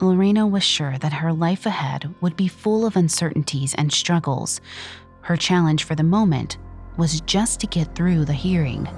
Lorena 0.00 0.44
was 0.44 0.64
sure 0.64 0.98
that 0.98 1.12
her 1.12 1.32
life 1.32 1.64
ahead 1.64 2.12
would 2.20 2.34
be 2.34 2.48
full 2.48 2.84
of 2.84 2.96
uncertainties 2.96 3.72
and 3.76 3.92
struggles. 3.92 4.60
Her 5.20 5.36
challenge 5.36 5.84
for 5.84 5.94
the 5.94 6.02
moment 6.02 6.58
was 6.96 7.20
just 7.20 7.60
to 7.60 7.68
get 7.68 7.94
through 7.94 8.24
the 8.24 8.32
hearing. 8.32 8.88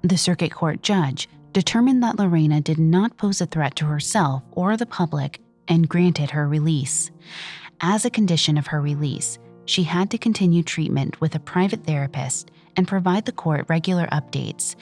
The 0.00 0.16
circuit 0.16 0.52
court 0.52 0.82
judge 0.82 1.28
determined 1.52 2.02
that 2.02 2.18
Lorena 2.18 2.60
did 2.60 2.78
not 2.78 3.16
pose 3.16 3.40
a 3.40 3.46
threat 3.46 3.76
to 3.76 3.86
herself 3.86 4.42
or 4.52 4.76
the 4.76 4.86
public 4.86 5.40
and 5.68 5.88
granted 5.88 6.30
her 6.30 6.48
release. 6.48 7.10
As 7.80 8.04
a 8.04 8.10
condition 8.10 8.58
of 8.58 8.66
her 8.68 8.80
release, 8.80 9.38
she 9.64 9.82
had 9.84 10.10
to 10.10 10.18
continue 10.18 10.62
treatment 10.62 11.20
with 11.20 11.34
a 11.34 11.40
private 11.40 11.84
therapist 11.84 12.50
and 12.76 12.88
provide 12.88 13.24
the 13.24 13.32
court 13.32 13.66
regular 13.68 14.06
updates. 14.08 14.74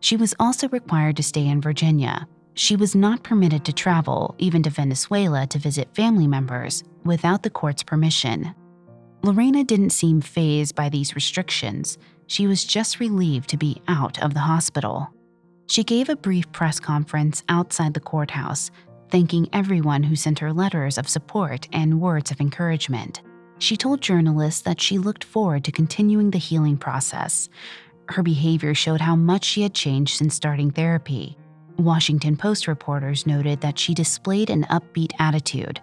She 0.00 0.16
was 0.16 0.34
also 0.38 0.68
required 0.68 1.16
to 1.16 1.22
stay 1.22 1.46
in 1.46 1.60
Virginia. 1.60 2.28
She 2.54 2.76
was 2.76 2.94
not 2.94 3.22
permitted 3.22 3.64
to 3.64 3.72
travel, 3.72 4.34
even 4.38 4.62
to 4.64 4.70
Venezuela, 4.70 5.46
to 5.46 5.58
visit 5.58 5.94
family 5.94 6.26
members 6.26 6.84
without 7.04 7.42
the 7.42 7.50
court's 7.50 7.82
permission. 7.82 8.54
Lorena 9.22 9.64
didn't 9.64 9.90
seem 9.90 10.20
fazed 10.20 10.74
by 10.74 10.88
these 10.88 11.14
restrictions. 11.14 11.96
She 12.26 12.46
was 12.46 12.64
just 12.64 13.00
relieved 13.00 13.48
to 13.50 13.56
be 13.56 13.80
out 13.88 14.22
of 14.22 14.34
the 14.34 14.40
hospital. 14.40 15.13
She 15.66 15.84
gave 15.84 16.08
a 16.08 16.16
brief 16.16 16.50
press 16.52 16.78
conference 16.78 17.42
outside 17.48 17.94
the 17.94 18.00
courthouse, 18.00 18.70
thanking 19.10 19.48
everyone 19.52 20.02
who 20.02 20.16
sent 20.16 20.38
her 20.40 20.52
letters 20.52 20.98
of 20.98 21.08
support 21.08 21.68
and 21.72 22.00
words 22.00 22.30
of 22.30 22.40
encouragement. 22.40 23.22
She 23.58 23.76
told 23.76 24.00
journalists 24.02 24.62
that 24.62 24.80
she 24.80 24.98
looked 24.98 25.24
forward 25.24 25.64
to 25.64 25.72
continuing 25.72 26.30
the 26.30 26.38
healing 26.38 26.76
process. 26.76 27.48
Her 28.08 28.22
behavior 28.22 28.74
showed 28.74 29.00
how 29.00 29.16
much 29.16 29.44
she 29.44 29.62
had 29.62 29.74
changed 29.74 30.16
since 30.16 30.34
starting 30.34 30.70
therapy. 30.70 31.38
Washington 31.78 32.36
Post 32.36 32.68
reporters 32.68 33.26
noted 33.26 33.60
that 33.60 33.78
she 33.78 33.94
displayed 33.94 34.50
an 34.50 34.64
upbeat 34.64 35.12
attitude. 35.18 35.80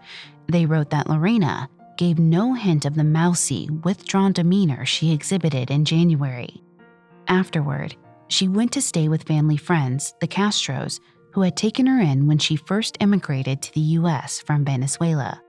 They 0.48 0.66
wrote 0.66 0.90
that 0.92 1.10
Lorena 1.10 1.70
gave 1.98 2.20
no 2.20 2.54
hint 2.54 2.86
of 2.86 2.96
the 2.96 3.04
mousy, 3.04 3.70
withdrawn 3.84 4.32
demeanor 4.32 4.86
she 4.86 5.12
exhibited 5.12 5.72
in 5.72 5.86
January. 5.86 6.62
Afterward, 7.28 7.96
she 8.32 8.48
went 8.48 8.72
to 8.72 8.82
stay 8.82 9.10
with 9.10 9.24
family 9.24 9.58
friends, 9.58 10.14
the 10.22 10.28
Castros, 10.28 11.00
who 11.34 11.42
had 11.42 11.58
taken 11.58 11.86
her 11.86 12.02
in 12.02 12.28
when 12.28 12.38
she 12.38 12.56
first 12.56 12.98
immigrated 13.00 13.62
to 13.62 13.74
the 13.74 13.98
U.S. 14.00 14.42
from 14.42 14.64
Venezuela. 14.64 15.42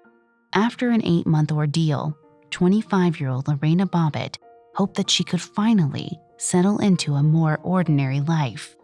After 0.53 0.91
an 0.91 1.03
eight 1.05 1.27
month 1.27 1.53
ordeal, 1.53 2.17
25 2.51 3.21
year 3.21 3.31
old 3.31 3.49
Lorena 3.49 3.87
Bobbitt 3.87 4.37
hoped 4.75 4.97
that 4.97 5.11
she 5.11 5.25
could 5.25 5.41
finally 5.41 6.19
settle 6.39 6.79
into 6.79 7.15
a 7.15 7.23
more 7.23 7.59
ordinary 7.63 8.21
life. 8.21 8.77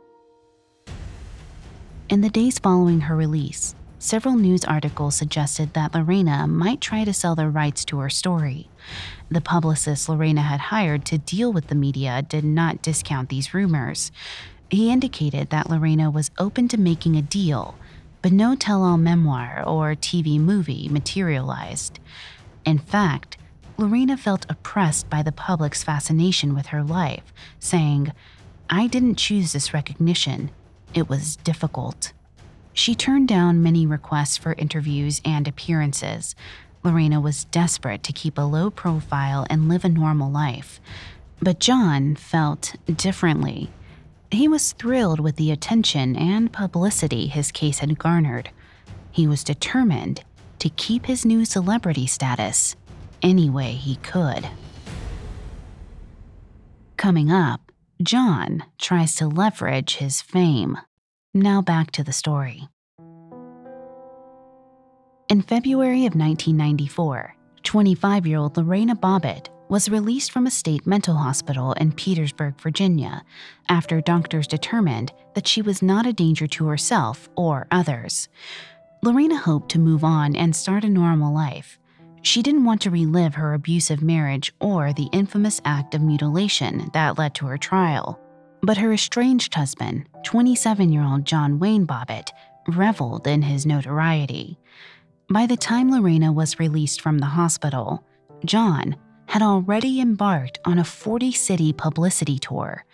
In 2.08 2.20
the 2.20 2.30
days 2.30 2.58
following 2.58 3.00
her 3.00 3.16
release, 3.16 3.74
Several 4.00 4.36
news 4.36 4.64
articles 4.64 5.16
suggested 5.16 5.74
that 5.74 5.92
Lorena 5.92 6.46
might 6.46 6.80
try 6.80 7.04
to 7.04 7.12
sell 7.12 7.34
the 7.34 7.48
rights 7.48 7.84
to 7.86 7.98
her 7.98 8.08
story. 8.08 8.68
The 9.28 9.40
publicist 9.40 10.08
Lorena 10.08 10.42
had 10.42 10.60
hired 10.60 11.04
to 11.06 11.18
deal 11.18 11.52
with 11.52 11.66
the 11.66 11.74
media 11.74 12.22
did 12.22 12.44
not 12.44 12.80
discount 12.80 13.28
these 13.28 13.52
rumors. 13.52 14.12
He 14.70 14.92
indicated 14.92 15.50
that 15.50 15.68
Lorena 15.68 16.12
was 16.12 16.30
open 16.38 16.68
to 16.68 16.76
making 16.78 17.16
a 17.16 17.22
deal, 17.22 17.76
but 18.22 18.30
no 18.30 18.54
tell 18.54 18.84
all 18.84 18.98
memoir 18.98 19.64
or 19.66 19.96
TV 19.96 20.38
movie 20.38 20.88
materialized. 20.88 21.98
In 22.64 22.78
fact, 22.78 23.36
Lorena 23.78 24.16
felt 24.16 24.46
oppressed 24.48 25.10
by 25.10 25.22
the 25.22 25.32
public's 25.32 25.82
fascination 25.82 26.54
with 26.54 26.66
her 26.66 26.84
life, 26.84 27.32
saying, 27.58 28.12
I 28.70 28.86
didn't 28.86 29.16
choose 29.16 29.52
this 29.52 29.74
recognition. 29.74 30.50
It 30.94 31.08
was 31.08 31.34
difficult. 31.36 32.12
She 32.78 32.94
turned 32.94 33.26
down 33.26 33.60
many 33.60 33.86
requests 33.86 34.36
for 34.36 34.52
interviews 34.52 35.20
and 35.24 35.48
appearances. 35.48 36.36
Lorena 36.84 37.20
was 37.20 37.46
desperate 37.46 38.04
to 38.04 38.12
keep 38.12 38.38
a 38.38 38.42
low 38.42 38.70
profile 38.70 39.44
and 39.50 39.68
live 39.68 39.84
a 39.84 39.88
normal 39.88 40.30
life. 40.30 40.80
But 41.42 41.58
John 41.58 42.14
felt 42.14 42.76
differently. 42.86 43.68
He 44.30 44.46
was 44.46 44.74
thrilled 44.74 45.18
with 45.18 45.34
the 45.34 45.50
attention 45.50 46.14
and 46.14 46.52
publicity 46.52 47.26
his 47.26 47.50
case 47.50 47.80
had 47.80 47.98
garnered. 47.98 48.50
He 49.10 49.26
was 49.26 49.42
determined 49.42 50.22
to 50.60 50.70
keep 50.70 51.06
his 51.06 51.26
new 51.26 51.44
celebrity 51.44 52.06
status 52.06 52.76
any 53.20 53.50
way 53.50 53.72
he 53.72 53.96
could. 53.96 54.48
Coming 56.96 57.28
up, 57.28 57.72
John 58.00 58.62
tries 58.78 59.16
to 59.16 59.26
leverage 59.26 59.96
his 59.96 60.22
fame. 60.22 60.78
Now 61.34 61.60
back 61.60 61.90
to 61.92 62.02
the 62.02 62.12
story. 62.12 62.68
In 65.28 65.42
February 65.42 66.06
of 66.06 66.14
1994, 66.14 67.34
25 67.62 68.26
year 68.26 68.38
old 68.38 68.56
Lorena 68.56 68.96
Bobbitt 68.96 69.48
was 69.68 69.90
released 69.90 70.32
from 70.32 70.46
a 70.46 70.50
state 70.50 70.86
mental 70.86 71.14
hospital 71.14 71.74
in 71.74 71.92
Petersburg, 71.92 72.58
Virginia, 72.58 73.22
after 73.68 74.00
doctors 74.00 74.46
determined 74.46 75.12
that 75.34 75.46
she 75.46 75.60
was 75.60 75.82
not 75.82 76.06
a 76.06 76.14
danger 76.14 76.46
to 76.46 76.66
herself 76.66 77.28
or 77.36 77.66
others. 77.70 78.30
Lorena 79.02 79.36
hoped 79.36 79.70
to 79.72 79.78
move 79.78 80.02
on 80.02 80.34
and 80.34 80.56
start 80.56 80.82
a 80.82 80.88
normal 80.88 81.34
life. 81.34 81.78
She 82.22 82.42
didn't 82.42 82.64
want 82.64 82.80
to 82.82 82.90
relive 82.90 83.34
her 83.34 83.52
abusive 83.52 84.02
marriage 84.02 84.54
or 84.60 84.94
the 84.94 85.10
infamous 85.12 85.60
act 85.66 85.94
of 85.94 86.00
mutilation 86.00 86.90
that 86.94 87.18
led 87.18 87.34
to 87.34 87.46
her 87.46 87.58
trial. 87.58 88.18
But 88.62 88.78
her 88.78 88.92
estranged 88.92 89.54
husband, 89.54 90.08
27 90.24 90.92
year 90.92 91.04
old 91.04 91.24
John 91.24 91.58
Wayne 91.58 91.86
Bobbitt, 91.86 92.30
reveled 92.66 93.26
in 93.26 93.42
his 93.42 93.64
notoriety. 93.66 94.58
By 95.30 95.46
the 95.46 95.56
time 95.56 95.90
Lorena 95.90 96.32
was 96.32 96.58
released 96.58 97.00
from 97.00 97.18
the 97.18 97.26
hospital, 97.26 98.04
John 98.44 98.96
had 99.26 99.42
already 99.42 100.00
embarked 100.00 100.58
on 100.64 100.78
a 100.78 100.84
40 100.84 101.32
city 101.32 101.72
publicity 101.72 102.38
tour. 102.38 102.84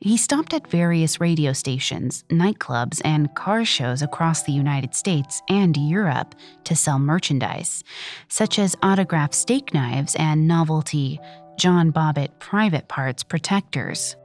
He 0.00 0.16
stopped 0.16 0.52
at 0.52 0.68
various 0.68 1.20
radio 1.20 1.52
stations, 1.52 2.24
nightclubs, 2.28 3.00
and 3.04 3.34
car 3.34 3.64
shows 3.64 4.02
across 4.02 4.42
the 4.42 4.52
United 4.52 4.94
States 4.94 5.42
and 5.48 5.76
Europe 5.76 6.34
to 6.64 6.76
sell 6.76 6.98
merchandise, 6.98 7.82
such 8.28 8.58
as 8.58 8.76
autographed 8.82 9.34
steak 9.34 9.72
knives 9.72 10.14
and 10.16 10.46
novelty 10.46 11.18
John 11.56 11.92
Bobbitt 11.92 12.38
private 12.40 12.88
parts 12.88 13.22
protectors. 13.22 14.16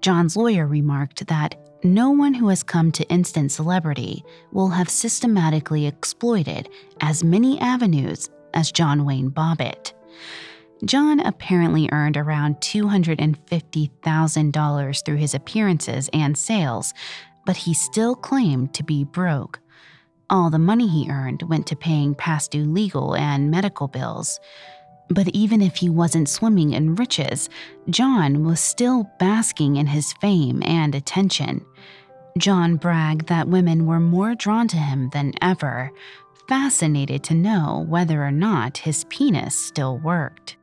John's 0.00 0.36
lawyer 0.36 0.66
remarked 0.66 1.26
that 1.26 1.56
no 1.84 2.10
one 2.10 2.34
who 2.34 2.48
has 2.48 2.62
come 2.62 2.90
to 2.92 3.08
instant 3.08 3.52
celebrity 3.52 4.24
will 4.52 4.68
have 4.68 4.88
systematically 4.88 5.86
exploited 5.86 6.68
as 7.00 7.22
many 7.22 7.60
avenues 7.60 8.30
as 8.54 8.72
John 8.72 9.04
Wayne 9.04 9.30
Bobbitt. 9.30 9.92
John 10.84 11.20
apparently 11.20 11.88
earned 11.92 12.16
around 12.16 12.56
$250,000 12.56 15.04
through 15.04 15.16
his 15.16 15.34
appearances 15.34 16.08
and 16.12 16.38
sales, 16.38 16.94
but 17.46 17.56
he 17.56 17.74
still 17.74 18.14
claimed 18.14 18.72
to 18.74 18.84
be 18.84 19.02
broke. 19.04 19.58
All 20.30 20.50
the 20.50 20.58
money 20.58 20.86
he 20.86 21.10
earned 21.10 21.42
went 21.42 21.66
to 21.68 21.76
paying 21.76 22.14
past 22.14 22.50
due 22.50 22.64
legal 22.64 23.16
and 23.16 23.50
medical 23.50 23.88
bills. 23.88 24.38
But 25.10 25.28
even 25.28 25.62
if 25.62 25.76
he 25.76 25.88
wasn't 25.88 26.28
swimming 26.28 26.72
in 26.72 26.94
riches, 26.94 27.48
John 27.88 28.44
was 28.44 28.60
still 28.60 29.10
basking 29.18 29.76
in 29.76 29.86
his 29.86 30.12
fame 30.14 30.62
and 30.64 30.94
attention. 30.94 31.64
John 32.36 32.76
bragged 32.76 33.26
that 33.28 33.48
women 33.48 33.86
were 33.86 34.00
more 34.00 34.34
drawn 34.34 34.68
to 34.68 34.76
him 34.76 35.10
than 35.10 35.32
ever, 35.42 35.90
fascinated 36.46 37.24
to 37.24 37.34
know 37.34 37.84
whether 37.88 38.24
or 38.24 38.30
not 38.30 38.78
his 38.78 39.04
penis 39.04 39.54
still 39.54 39.98
worked. 39.98 40.56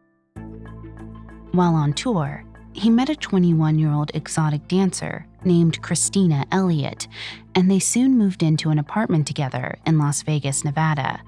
While 1.51 1.75
on 1.75 1.93
tour, 1.93 2.43
he 2.73 2.89
met 2.89 3.09
a 3.09 3.15
21 3.15 3.79
year 3.79 3.91
old 3.91 4.11
exotic 4.13 4.67
dancer 4.67 5.25
named 5.45 5.81
Christina 5.81 6.45
Elliott, 6.51 7.07
and 7.55 7.71
they 7.71 7.79
soon 7.79 8.17
moved 8.17 8.43
into 8.43 8.69
an 8.69 8.79
apartment 8.79 9.27
together 9.27 9.77
in 9.85 9.97
Las 9.97 10.21
Vegas, 10.23 10.65
Nevada. 10.65 11.21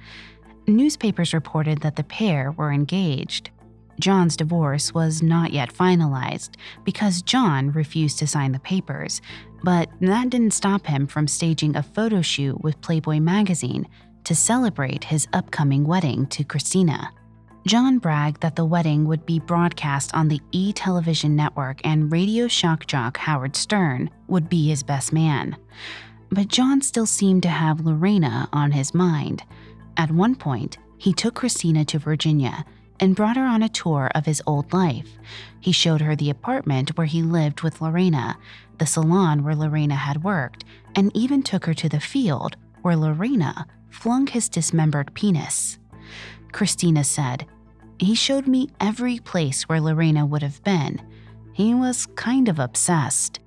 Newspapers 0.68 1.34
reported 1.34 1.80
that 1.80 1.96
the 1.96 2.04
pair 2.04 2.52
were 2.52 2.74
engaged. 2.74 3.52
John's 4.02 4.36
divorce 4.36 4.94
was 4.94 5.24
not 5.24 5.54
yet 5.54 5.74
finalized 5.74 6.56
because 6.84 7.22
John 7.22 7.72
refused 7.72 8.20
to 8.20 8.28
sign 8.28 8.52
the 8.52 8.60
papers, 8.60 9.22
but 9.64 9.90
that 10.02 10.30
didn't 10.30 10.52
stop 10.52 10.86
him 10.86 11.08
from 11.08 11.28
staging 11.28 11.76
a 11.76 11.82
photo 11.82 12.22
shoot 12.22 12.62
with 12.62 12.82
Playboy 12.82 13.20
magazine 13.20 13.88
to 14.26 14.36
celebrate 14.36 15.06
his 15.06 15.28
upcoming 15.32 15.86
wedding 15.86 16.28
to 16.28 16.44
Christina. 16.44 17.12
John 17.66 17.98
bragged 17.98 18.42
that 18.42 18.56
the 18.56 18.66
wedding 18.66 19.06
would 19.06 19.26
be 19.26 19.40
broadcast 19.40 20.14
on 20.14 20.28
the 20.28 20.42
E 20.52 20.74
television 20.74 21.36
network 21.36 21.80
and 21.86 22.12
radio 22.12 22.48
shock 22.48 22.86
jock 22.88 23.18
Howard 23.18 23.56
Stern 23.56 24.10
would 24.28 24.50
be 24.50 24.68
his 24.68 24.84
best 24.84 25.12
man. 25.12 25.56
But 26.30 26.50
John 26.50 26.82
still 26.82 27.06
seemed 27.06 27.44
to 27.44 27.50
have 27.50 27.80
Lorena 27.80 28.50
on 28.52 28.72
his 28.72 28.94
mind. 28.94 29.44
At 29.98 30.12
one 30.12 30.36
point, 30.36 30.78
he 30.98 31.12
took 31.12 31.36
Christina 31.36 31.84
to 31.86 32.00
Virginia 32.00 32.64
and 33.00 33.16
brought 33.16 33.36
her 33.36 33.46
on 33.46 33.64
a 33.64 33.70
tour 33.70 34.10
of 34.16 34.26
his 34.26 34.42
old 34.48 34.72
life. 34.74 35.08
He 35.60 35.72
showed 35.72 36.02
her 36.02 36.16
the 36.16 36.30
apartment 36.30 36.98
where 36.98 37.08
he 37.08 37.22
lived 37.22 37.62
with 37.62 37.82
Lorena, 37.82 38.38
the 38.78 38.86
salon 38.86 39.44
where 39.44 39.56
Lorena 39.56 39.96
had 39.96 40.24
worked, 40.24 40.64
and 40.96 41.16
even 41.16 41.44
took 41.44 41.66
her 41.66 41.74
to 41.76 41.90
the 41.90 42.00
field 42.00 42.56
where 42.82 42.96
Lorena 42.96 43.68
flung 43.90 44.28
his 44.28 44.50
dismembered 44.50 45.14
penis. 45.14 45.80
Christina 46.52 47.04
said, 47.04 47.46
He 48.00 48.16
showed 48.16 48.48
me 48.48 48.70
every 48.80 49.20
place 49.20 49.64
where 49.64 49.82
Lorena 49.82 50.26
would 50.26 50.44
have 50.44 50.64
been. 50.64 51.02
He 51.54 51.74
was 51.74 52.06
kind 52.16 52.48
of 52.48 52.60
obsessed. 52.60 53.40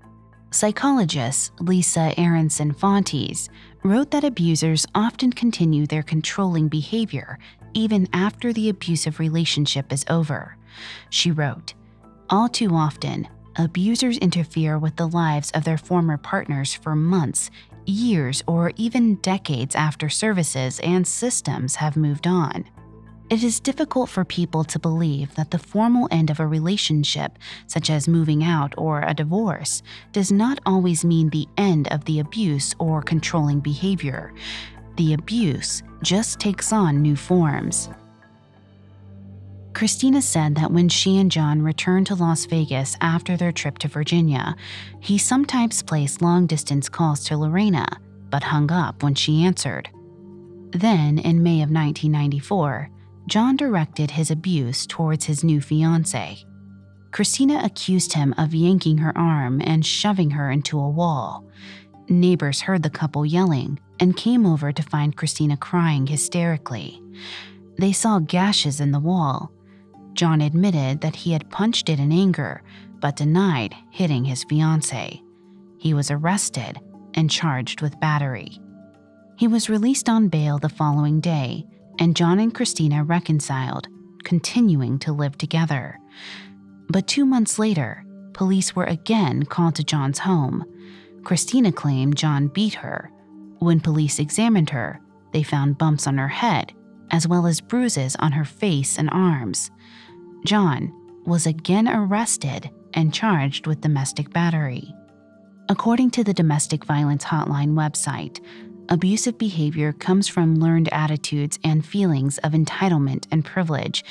Psychologist 0.52 1.52
Lisa 1.60 2.12
Aronson 2.18 2.72
Fontes 2.72 3.48
wrote 3.84 4.10
that 4.10 4.24
abusers 4.24 4.84
often 4.96 5.32
continue 5.32 5.86
their 5.86 6.02
controlling 6.02 6.66
behavior 6.66 7.38
even 7.72 8.08
after 8.12 8.52
the 8.52 8.68
abusive 8.68 9.20
relationship 9.20 9.92
is 9.92 10.04
over. 10.10 10.56
She 11.08 11.30
wrote, 11.30 11.74
All 12.30 12.48
too 12.48 12.74
often, 12.74 13.28
abusers 13.56 14.18
interfere 14.18 14.76
with 14.76 14.96
the 14.96 15.06
lives 15.06 15.52
of 15.52 15.62
their 15.62 15.78
former 15.78 16.16
partners 16.16 16.74
for 16.74 16.96
months, 16.96 17.52
years, 17.86 18.42
or 18.48 18.72
even 18.76 19.16
decades 19.16 19.76
after 19.76 20.08
services 20.08 20.80
and 20.80 21.06
systems 21.06 21.76
have 21.76 21.96
moved 21.96 22.26
on. 22.26 22.64
It 23.30 23.44
is 23.44 23.60
difficult 23.60 24.10
for 24.10 24.24
people 24.24 24.64
to 24.64 24.78
believe 24.80 25.36
that 25.36 25.52
the 25.52 25.58
formal 25.58 26.08
end 26.10 26.30
of 26.30 26.40
a 26.40 26.46
relationship, 26.48 27.38
such 27.68 27.88
as 27.88 28.08
moving 28.08 28.42
out 28.42 28.74
or 28.76 29.02
a 29.02 29.14
divorce, 29.14 29.84
does 30.10 30.32
not 30.32 30.58
always 30.66 31.04
mean 31.04 31.28
the 31.28 31.46
end 31.56 31.86
of 31.92 32.04
the 32.06 32.18
abuse 32.18 32.74
or 32.80 33.02
controlling 33.02 33.60
behavior. 33.60 34.34
The 34.96 35.14
abuse 35.14 35.84
just 36.02 36.40
takes 36.40 36.72
on 36.72 37.02
new 37.02 37.14
forms. 37.14 37.88
Christina 39.74 40.20
said 40.20 40.56
that 40.56 40.72
when 40.72 40.88
she 40.88 41.16
and 41.18 41.30
John 41.30 41.62
returned 41.62 42.08
to 42.08 42.16
Las 42.16 42.46
Vegas 42.46 42.96
after 43.00 43.36
their 43.36 43.52
trip 43.52 43.78
to 43.78 43.88
Virginia, 43.88 44.56
he 44.98 45.18
sometimes 45.18 45.84
placed 45.84 46.20
long 46.20 46.48
distance 46.48 46.88
calls 46.88 47.22
to 47.26 47.36
Lorena, 47.36 47.86
but 48.28 48.42
hung 48.42 48.72
up 48.72 49.04
when 49.04 49.14
she 49.14 49.44
answered. 49.44 49.88
Then, 50.72 51.20
in 51.20 51.44
May 51.44 51.62
of 51.62 51.70
1994, 51.70 52.90
John 53.30 53.56
directed 53.56 54.10
his 54.10 54.32
abuse 54.32 54.88
towards 54.88 55.24
his 55.24 55.44
new 55.44 55.60
fiancee. 55.60 56.44
Christina 57.12 57.60
accused 57.62 58.12
him 58.12 58.34
of 58.36 58.56
yanking 58.56 58.98
her 58.98 59.16
arm 59.16 59.62
and 59.64 59.86
shoving 59.86 60.30
her 60.32 60.50
into 60.50 60.80
a 60.80 60.88
wall. 60.88 61.46
Neighbors 62.08 62.60
heard 62.60 62.82
the 62.82 62.90
couple 62.90 63.24
yelling 63.24 63.78
and 64.00 64.16
came 64.16 64.44
over 64.44 64.72
to 64.72 64.82
find 64.82 65.16
Christina 65.16 65.56
crying 65.56 66.08
hysterically. 66.08 67.00
They 67.78 67.92
saw 67.92 68.18
gashes 68.18 68.80
in 68.80 68.90
the 68.90 68.98
wall. 68.98 69.52
John 70.14 70.40
admitted 70.40 71.00
that 71.02 71.14
he 71.14 71.30
had 71.30 71.50
punched 71.50 71.88
it 71.88 72.00
in 72.00 72.10
anger, 72.10 72.64
but 72.98 73.14
denied 73.14 73.76
hitting 73.92 74.24
his 74.24 74.42
fiancee. 74.42 75.22
He 75.78 75.94
was 75.94 76.10
arrested 76.10 76.80
and 77.14 77.30
charged 77.30 77.80
with 77.80 78.00
battery. 78.00 78.58
He 79.36 79.46
was 79.46 79.70
released 79.70 80.08
on 80.08 80.26
bail 80.26 80.58
the 80.58 80.68
following 80.68 81.20
day 81.20 81.64
and 82.00 82.16
John 82.16 82.40
and 82.40 82.54
Christina 82.54 83.04
reconciled, 83.04 83.86
continuing 84.24 84.98
to 85.00 85.12
live 85.12 85.38
together. 85.38 85.98
But 86.88 87.06
two 87.06 87.24
months 87.24 87.58
later, 87.58 88.04
police 88.32 88.74
were 88.74 88.84
again 88.84 89.44
called 89.44 89.76
to 89.76 89.84
John's 89.84 90.18
home. 90.18 90.64
Christina 91.22 91.70
claimed 91.70 92.16
John 92.16 92.48
beat 92.48 92.74
her. 92.74 93.12
When 93.58 93.78
police 93.78 94.18
examined 94.18 94.70
her, 94.70 95.00
they 95.32 95.42
found 95.42 95.78
bumps 95.78 96.06
on 96.06 96.16
her 96.16 96.28
head, 96.28 96.72
as 97.10 97.28
well 97.28 97.46
as 97.46 97.60
bruises 97.60 98.16
on 98.16 98.32
her 98.32 98.44
face 98.44 98.98
and 98.98 99.10
arms. 99.10 99.70
John 100.46 100.92
was 101.26 101.46
again 101.46 101.86
arrested 101.86 102.70
and 102.94 103.14
charged 103.14 103.66
with 103.66 103.82
domestic 103.82 104.32
battery. 104.32 104.94
According 105.68 106.10
to 106.12 106.24
the 106.24 106.34
Domestic 106.34 106.84
Violence 106.84 107.24
Hotline 107.24 107.74
website, 107.74 108.40
abusive 108.90 109.38
behavior 109.38 109.92
comes 109.92 110.28
from 110.28 110.56
learned 110.56 110.88
attitudes 110.92 111.58
and 111.64 111.84
feelings 111.84 112.38
of 112.38 112.52
entitlement 112.52 113.26
and 113.30 113.44
privilege, 113.44 114.04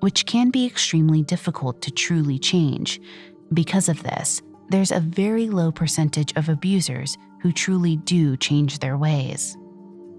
which 0.00 0.26
can 0.26 0.50
be 0.50 0.66
extremely 0.66 1.22
difficult 1.22 1.80
to 1.82 1.90
truly 1.90 2.38
change. 2.38 3.00
Because 3.52 3.88
of 3.88 4.02
this, 4.02 4.42
there's 4.68 4.92
a 4.92 5.00
very 5.00 5.48
low 5.48 5.72
percentage 5.72 6.32
of 6.36 6.48
abusers 6.48 7.16
who 7.40 7.52
truly 7.52 7.96
do 7.96 8.36
change 8.36 8.78
their 8.78 8.96
ways. 8.96 9.56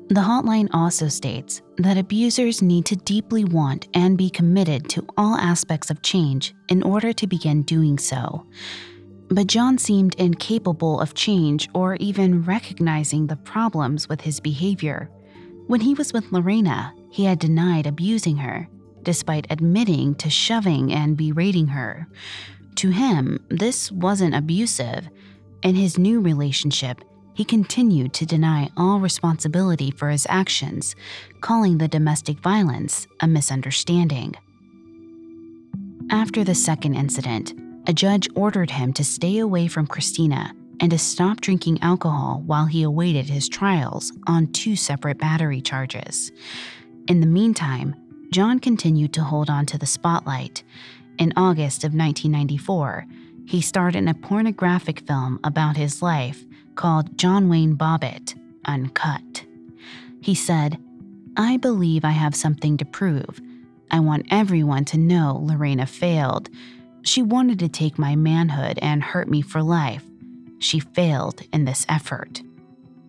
The 0.10 0.22
hotline 0.22 0.70
also 0.72 1.10
states 1.10 1.62
that 1.78 1.98
abusers 1.98 2.62
need 2.62 2.86
to 2.86 2.96
deeply 2.96 3.44
want 3.44 3.90
and 3.94 4.18
be 4.18 4.30
committed 4.30 4.88
to 4.92 5.06
all 5.18 5.36
aspects 5.36 5.90
of 5.90 6.02
change 6.02 6.56
in 6.70 6.82
order 6.82 7.12
to 7.12 7.28
begin 7.28 7.64
doing 7.64 7.98
so. 7.98 8.46
But 9.30 9.48
John 9.48 9.78
seemed 9.78 10.16
incapable 10.16 11.00
of 11.00 11.14
change 11.14 11.68
or 11.74 11.96
even 11.96 12.44
recognizing 12.44 13.28
the 13.28 13.36
problems 13.36 14.08
with 14.08 14.22
his 14.22 14.40
behavior. 14.40 15.10
When 15.68 15.82
he 15.82 15.94
was 15.94 16.14
with 16.14 16.32
Lorena, 16.32 16.94
he 17.12 17.26
had 17.26 17.40
denied 17.40 17.88
abusing 17.88 18.38
her, 18.38 18.70
despite 19.04 19.48
admitting 19.50 20.16
to 20.16 20.30
shoving 20.30 20.94
and 20.94 21.18
berating 21.18 21.68
her. 21.68 22.08
To 22.76 22.90
him, 22.90 23.44
this 23.50 23.92
wasn't 23.92 24.36
abusive. 24.36 25.10
In 25.62 25.76
his 25.76 25.98
new 25.98 26.22
relationship, 26.22 27.02
he 27.34 27.44
continued 27.44 28.14
to 28.14 28.26
deny 28.26 28.70
all 28.78 29.00
responsibility 29.00 29.92
for 29.92 30.10
his 30.10 30.26
actions, 30.30 30.96
calling 31.42 31.78
the 31.78 31.88
domestic 31.88 32.40
violence 32.40 33.08
a 33.20 33.28
misunderstanding. 33.28 34.36
After 36.10 36.44
the 36.44 36.56
second 36.56 36.96
incident, 36.96 37.54
a 37.88 37.94
judge 37.94 38.28
ordered 38.36 38.70
him 38.70 38.92
to 38.94 39.04
stay 39.04 39.40
away 39.40 39.68
from 39.68 39.88
Christina 39.88 40.54
and 40.80 40.92
to 40.92 40.98
stop 40.98 41.42
drinking 41.42 41.82
alcohol 41.82 42.44
while 42.46 42.66
he 42.66 42.84
awaited 42.84 43.30
his 43.30 43.50
trials 43.50 44.12
on 44.28 44.48
two 44.48 44.76
separate 44.76 45.18
battery 45.18 45.62
charges. 45.62 46.32
In 47.08 47.22
the 47.22 47.28
meantime, 47.28 47.96
John 48.32 48.60
continued 48.60 49.14
to 49.14 49.24
hold 49.24 49.50
on 49.50 49.66
to 49.68 49.78
the 49.78 49.86
spotlight. 49.86 50.64
In 51.18 51.32
August 51.38 51.84
of 51.86 51.96
1994, 51.96 53.06
he 53.48 53.62
starred 53.62 53.96
in 53.96 54.10
a 54.10 54.14
pornographic 54.14 55.08
film 55.08 55.40
about 55.44 55.78
his 55.78 56.02
life 56.02 56.44
called 56.76 57.18
John 57.18 57.48
Wayne 57.48 57.78
Bobbitt 57.78 58.38
Uncut. 58.66 59.46
He 60.22 60.36
said, 60.36 60.78
I 61.38 61.56
believe 61.56 62.04
I 62.04 62.12
have 62.12 62.36
something 62.36 62.76
to 62.78 62.86
prove. 62.86 63.40
I 63.90 64.02
want 64.02 64.28
everyone 64.30 64.84
to 64.86 64.98
know 64.98 65.40
Lorena 65.42 65.86
failed. 65.86 66.50
She 67.08 67.22
wanted 67.22 67.60
to 67.60 67.70
take 67.70 67.98
my 67.98 68.18
manhood 68.18 68.80
and 68.82 69.02
hurt 69.02 69.30
me 69.30 69.42
for 69.42 69.64
life. 69.64 70.04
She 70.60 70.82
failed 70.82 71.42
in 71.54 71.64
this 71.64 71.86
effort. 71.88 72.42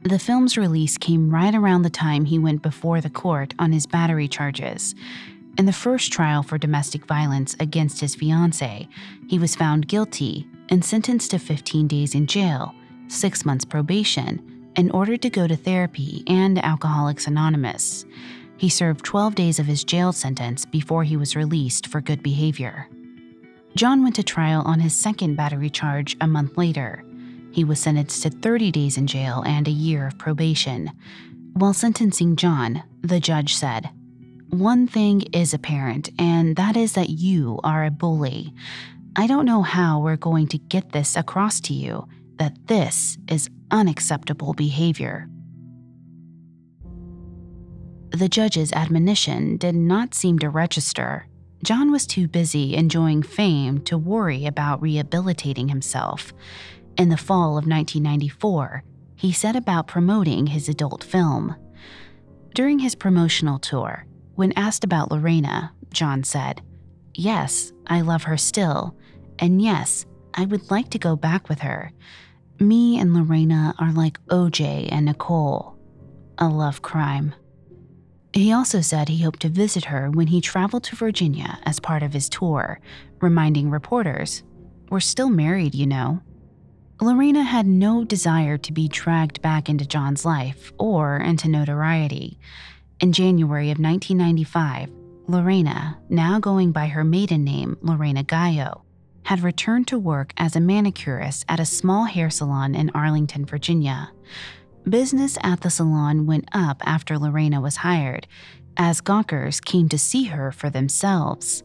The 0.05 0.21
film's 0.21 0.57
release 0.57 0.97
came 0.97 1.35
right 1.35 1.53
around 1.53 1.83
the 1.83 1.91
time 1.91 2.25
he 2.25 2.39
went 2.39 2.63
before 2.63 3.01
the 3.01 3.11
court 3.11 3.55
on 3.59 3.73
his 3.73 3.87
battery 3.87 4.29
charges. 4.29 4.95
In 5.59 5.67
the 5.67 5.73
first 5.73 6.13
trial 6.13 6.45
for 6.45 6.59
domestic 6.59 7.07
violence 7.07 7.57
against 7.59 8.01
his 8.01 8.15
fiancee, 8.15 8.89
he 9.27 9.41
was 9.41 9.57
found 9.57 9.89
guilty 9.89 10.47
and 10.69 10.85
sentenced 10.85 11.33
to 11.33 11.41
15 11.41 11.89
days 11.89 12.15
in 12.15 12.29
jail 12.29 12.73
six 13.09 13.45
months 13.45 13.65
probation, 13.65 14.71
and 14.77 14.93
ordered 14.93 15.23
to 15.23 15.31
go 15.31 15.49
to 15.49 15.57
therapy 15.57 16.23
and 16.29 16.63
Alcoholics 16.65 17.27
Anonymous. 17.27 18.05
He 18.59 18.69
served 18.69 19.05
12 19.05 19.35
days 19.35 19.59
of 19.59 19.67
his 19.67 19.83
jail 19.83 20.13
sentence 20.13 20.65
before 20.65 21.03
he 21.03 21.17
was 21.17 21.35
released 21.35 21.87
for 21.87 22.01
good 22.01 22.23
behavior. 22.23 22.89
John 23.77 24.03
went 24.03 24.17
to 24.17 24.23
trial 24.23 24.63
on 24.65 24.81
his 24.81 24.95
second 24.95 25.37
battery 25.37 25.71
charge 25.71 26.17
a 26.21 26.27
month 26.27 26.57
later. 26.57 27.05
He 27.53 27.65
was 27.65 27.81
sentenced 27.81 28.23
to 28.23 28.31
30 28.31 28.71
days 28.73 28.97
in 28.97 29.07
jail 29.07 29.43
and 29.47 29.67
a 29.67 29.73
year 29.73 30.07
of 30.07 30.19
probation. 30.19 30.91
While 31.55 31.75
sentencing 31.75 32.37
John, 32.37 32.83
the 33.03 33.21
judge 33.21 33.55
said, 33.55 33.91
One 34.51 34.87
thing 34.87 35.23
is 35.33 35.55
apparent, 35.55 36.11
and 36.19 36.57
that 36.57 36.77
is 36.77 36.93
that 36.93 37.11
you 37.11 37.61
are 37.65 37.85
a 37.85 37.91
bully. 37.91 38.53
I 39.17 39.27
don't 39.27 39.47
know 39.47 39.63
how 39.63 40.01
we're 40.01 40.17
going 40.17 40.47
to 40.49 40.59
get 40.59 40.93
this 40.93 41.17
across 41.17 41.61
to 41.63 41.75
you 41.75 42.07
that 42.39 42.69
this 42.69 43.19
is 43.29 43.51
unacceptable 43.71 44.55
behavior. 44.55 45.29
The 48.11 48.29
judge's 48.29 48.73
admonition 48.73 49.57
did 49.57 49.75
not 49.75 50.15
seem 50.15 50.39
to 50.39 50.49
register. 50.49 51.27
John 51.63 51.91
was 51.91 52.07
too 52.07 52.29
busy 52.29 52.77
enjoying 52.77 53.23
fame 53.23 53.81
to 53.83 53.99
worry 53.99 54.47
about 54.47 54.81
rehabilitating 54.81 55.69
himself. 55.69 56.33
In 56.97 57.09
the 57.09 57.17
fall 57.17 57.59
of 57.59 57.67
1994, 57.67 58.85
he 59.17 59.33
set 59.33 59.57
about 59.57 59.89
promoting 59.89 60.47
his 60.47 60.69
adult 60.69 61.03
film. 61.03 61.57
During 62.55 62.79
his 62.79 62.95
promotional 62.95 63.59
tour, 63.59 64.07
when 64.37 64.53
asked 64.53 64.85
about 64.85 65.11
Lorena, 65.11 65.73
John 65.93 66.23
said, 66.23 66.63
Yes, 67.15 67.73
I 67.89 68.03
love 68.03 68.23
her 68.25 68.37
still, 68.37 68.97
and 69.41 69.61
yes, 69.61 70.07
I 70.35 70.45
would 70.45 70.71
like 70.71 70.91
to 70.91 70.99
go 70.99 71.17
back 71.17 71.49
with 71.49 71.61
her. 71.61 71.91
Me 72.61 72.99
and 72.99 73.15
Lorena 73.15 73.75
are 73.79 73.93
like 73.93 74.25
OJ 74.29 74.89
and 74.93 75.07
Nicole, 75.07 75.77
a 76.39 76.49
love 76.49 76.83
crime. 76.83 77.35
He 78.33 78.53
also 78.53 78.81
said 78.81 79.09
he 79.09 79.23
hoped 79.23 79.41
to 79.41 79.49
visit 79.49 79.87
her 79.87 80.11
when 80.11 80.29
he 80.29 80.41
traveled 80.41 80.85
to 80.85 80.97
Virginia 80.97 81.59
as 81.65 81.81
part 81.81 82.03
of 82.03 82.13
his 82.13 82.29
tour, 82.29 82.81
reminding 83.21 83.71
reporters, 83.71 84.43
We're 84.91 85.01
still 85.01 85.31
married, 85.31 85.75
you 85.75 85.87
know. 85.87 86.21
Lorena 87.01 87.43
had 87.43 87.67
no 87.67 88.05
desire 88.05 88.59
to 88.59 88.73
be 88.73 88.89
dragged 88.89 89.41
back 89.41 89.69
into 89.69 89.87
John's 89.87 90.25
life 90.25 90.73
or 90.79 91.17
into 91.17 91.49
notoriety. 91.49 92.39
In 93.01 93.13
January 93.13 93.71
of 93.71 93.79
1995, 93.79 94.91
Lorena, 95.29 95.99
now 96.09 96.41
going 96.41 96.73
by 96.73 96.89
her 96.89 97.05
maiden 97.05 97.45
name, 97.45 97.77
Lorena 97.83 98.25
Gallo, 98.25 98.83
had 99.25 99.43
returned 99.43 99.87
to 99.87 99.99
work 99.99 100.33
as 100.37 100.57
a 100.57 100.61
manicurist 100.61 101.45
at 101.49 101.61
a 101.61 101.67
small 101.67 102.05
hair 102.05 102.31
salon 102.31 102.75
in 102.75 102.91
Arlington, 102.95 103.45
Virginia. 103.45 104.11
Business 104.89 105.37
at 105.43 105.61
the 105.61 105.71
salon 105.71 106.25
went 106.25 106.49
up 106.53 106.81
after 106.87 107.19
Lorena 107.19 107.61
was 107.61 107.77
hired, 107.77 108.27
as 108.77 109.03
gawkers 109.03 109.61
came 109.61 109.89
to 109.91 109.99
see 109.99 110.25
her 110.25 110.51
for 110.51 110.71
themselves. 110.71 111.63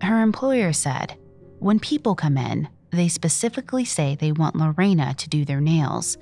Her 0.00 0.22
employer 0.22 0.72
said, 0.72 1.18
When 1.58 1.78
people 1.78 2.14
come 2.14 2.38
in, 2.38 2.68
they 2.90 3.08
specifically 3.08 3.84
say 3.84 4.14
they 4.14 4.32
want 4.32 4.56
Lorena 4.56 5.14
to 5.14 5.28
do 5.28 5.44
their 5.44 5.60
nails. 5.60 6.16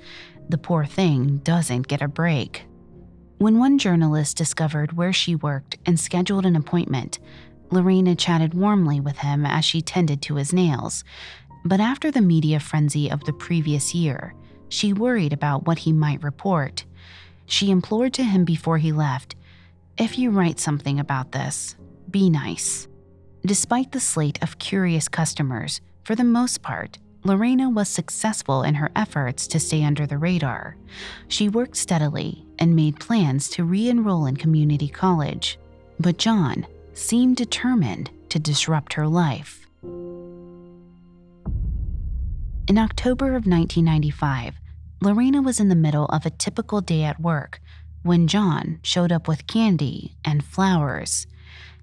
The 0.49 0.57
poor 0.57 0.85
thing 0.85 1.37
doesn't 1.37 1.87
get 1.87 2.01
a 2.01 2.07
break. 2.09 2.65
When 3.37 3.59
one 3.59 3.77
journalist 3.77 4.35
discovered 4.35 4.93
where 4.93 5.13
she 5.13 5.35
worked 5.35 5.77
and 5.85 5.99
scheduled 5.99 6.45
an 6.45 6.55
appointment, 6.55 7.19
Lorena 7.71 8.15
chatted 8.15 8.53
warmly 8.53 8.99
with 8.99 9.19
him 9.19 9.45
as 9.45 9.63
she 9.63 9.81
tended 9.81 10.21
to 10.23 10.35
his 10.35 10.51
nails. 10.51 11.03
But 11.63 11.79
after 11.79 12.11
the 12.11 12.21
media 12.21 12.59
frenzy 12.59 13.09
of 13.09 13.23
the 13.23 13.33
previous 13.33 13.95
year, 13.95 14.33
she 14.73 14.91
worried 14.91 15.31
about 15.31 15.67
what 15.67 15.77
he 15.77 15.93
might 15.93 16.23
report. 16.23 16.83
She 17.45 17.69
implored 17.69 18.11
to 18.15 18.23
him 18.23 18.43
before 18.43 18.79
he 18.79 18.91
left 18.91 19.35
If 19.99 20.17
you 20.17 20.31
write 20.31 20.59
something 20.59 20.99
about 20.99 21.31
this, 21.31 21.75
be 22.09 22.31
nice. 22.31 22.87
Despite 23.45 23.91
the 23.91 23.99
slate 23.99 24.41
of 24.41 24.57
curious 24.57 25.07
customers, 25.07 25.79
for 26.03 26.15
the 26.15 26.23
most 26.23 26.63
part, 26.63 26.97
Lorena 27.23 27.69
was 27.69 27.87
successful 27.87 28.63
in 28.63 28.73
her 28.73 28.89
efforts 28.95 29.45
to 29.47 29.59
stay 29.59 29.83
under 29.83 30.07
the 30.07 30.17
radar. 30.17 30.75
She 31.27 31.49
worked 31.49 31.77
steadily 31.77 32.43
and 32.57 32.75
made 32.75 32.99
plans 32.99 33.49
to 33.49 33.63
re 33.63 33.87
enroll 33.89 34.25
in 34.25 34.37
community 34.37 34.89
college. 34.89 35.59
But 35.99 36.17
John, 36.17 36.65
seemed 36.95 37.37
determined 37.37 38.09
to 38.29 38.39
disrupt 38.39 38.93
her 38.93 39.07
life. 39.07 39.67
In 42.67 42.77
October 42.79 43.27
of 43.35 43.45
1995, 43.45 44.55
Lorena 45.03 45.41
was 45.41 45.59
in 45.59 45.67
the 45.67 45.75
middle 45.75 46.05
of 46.05 46.25
a 46.25 46.29
typical 46.29 46.79
day 46.79 47.03
at 47.03 47.19
work 47.19 47.59
when 48.03 48.25
John 48.25 48.79
showed 48.83 49.11
up 49.11 49.27
with 49.27 49.47
candy 49.47 50.15
and 50.23 50.41
flowers. 50.41 51.27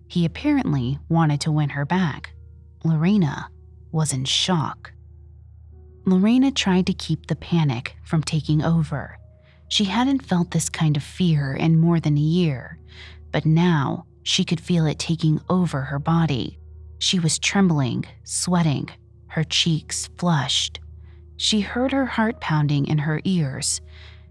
He 0.08 0.24
apparently 0.24 0.98
wanted 1.10 1.42
to 1.42 1.52
win 1.52 1.68
her 1.68 1.84
back. 1.84 2.32
Lorena 2.82 3.50
was 3.92 4.14
in 4.14 4.24
shock. 4.24 4.92
Lorena 6.06 6.50
tried 6.50 6.86
to 6.86 6.94
keep 6.94 7.26
the 7.26 7.36
panic 7.36 7.94
from 8.04 8.22
taking 8.22 8.62
over. 8.62 9.18
She 9.68 9.84
hadn't 9.84 10.24
felt 10.24 10.50
this 10.50 10.70
kind 10.70 10.96
of 10.96 11.02
fear 11.02 11.52
in 11.52 11.78
more 11.78 12.00
than 12.00 12.16
a 12.16 12.22
year, 12.22 12.78
but 13.32 13.44
now 13.44 14.06
she 14.22 14.46
could 14.46 14.62
feel 14.62 14.86
it 14.86 14.98
taking 14.98 15.42
over 15.50 15.82
her 15.82 15.98
body. 15.98 16.58
She 17.00 17.18
was 17.18 17.38
trembling, 17.38 18.06
sweating, 18.24 18.88
her 19.26 19.44
cheeks 19.44 20.08
flushed. 20.16 20.80
She 21.42 21.60
heard 21.60 21.92
her 21.92 22.04
heart 22.04 22.38
pounding 22.38 22.86
in 22.86 22.98
her 22.98 23.22
ears. 23.24 23.80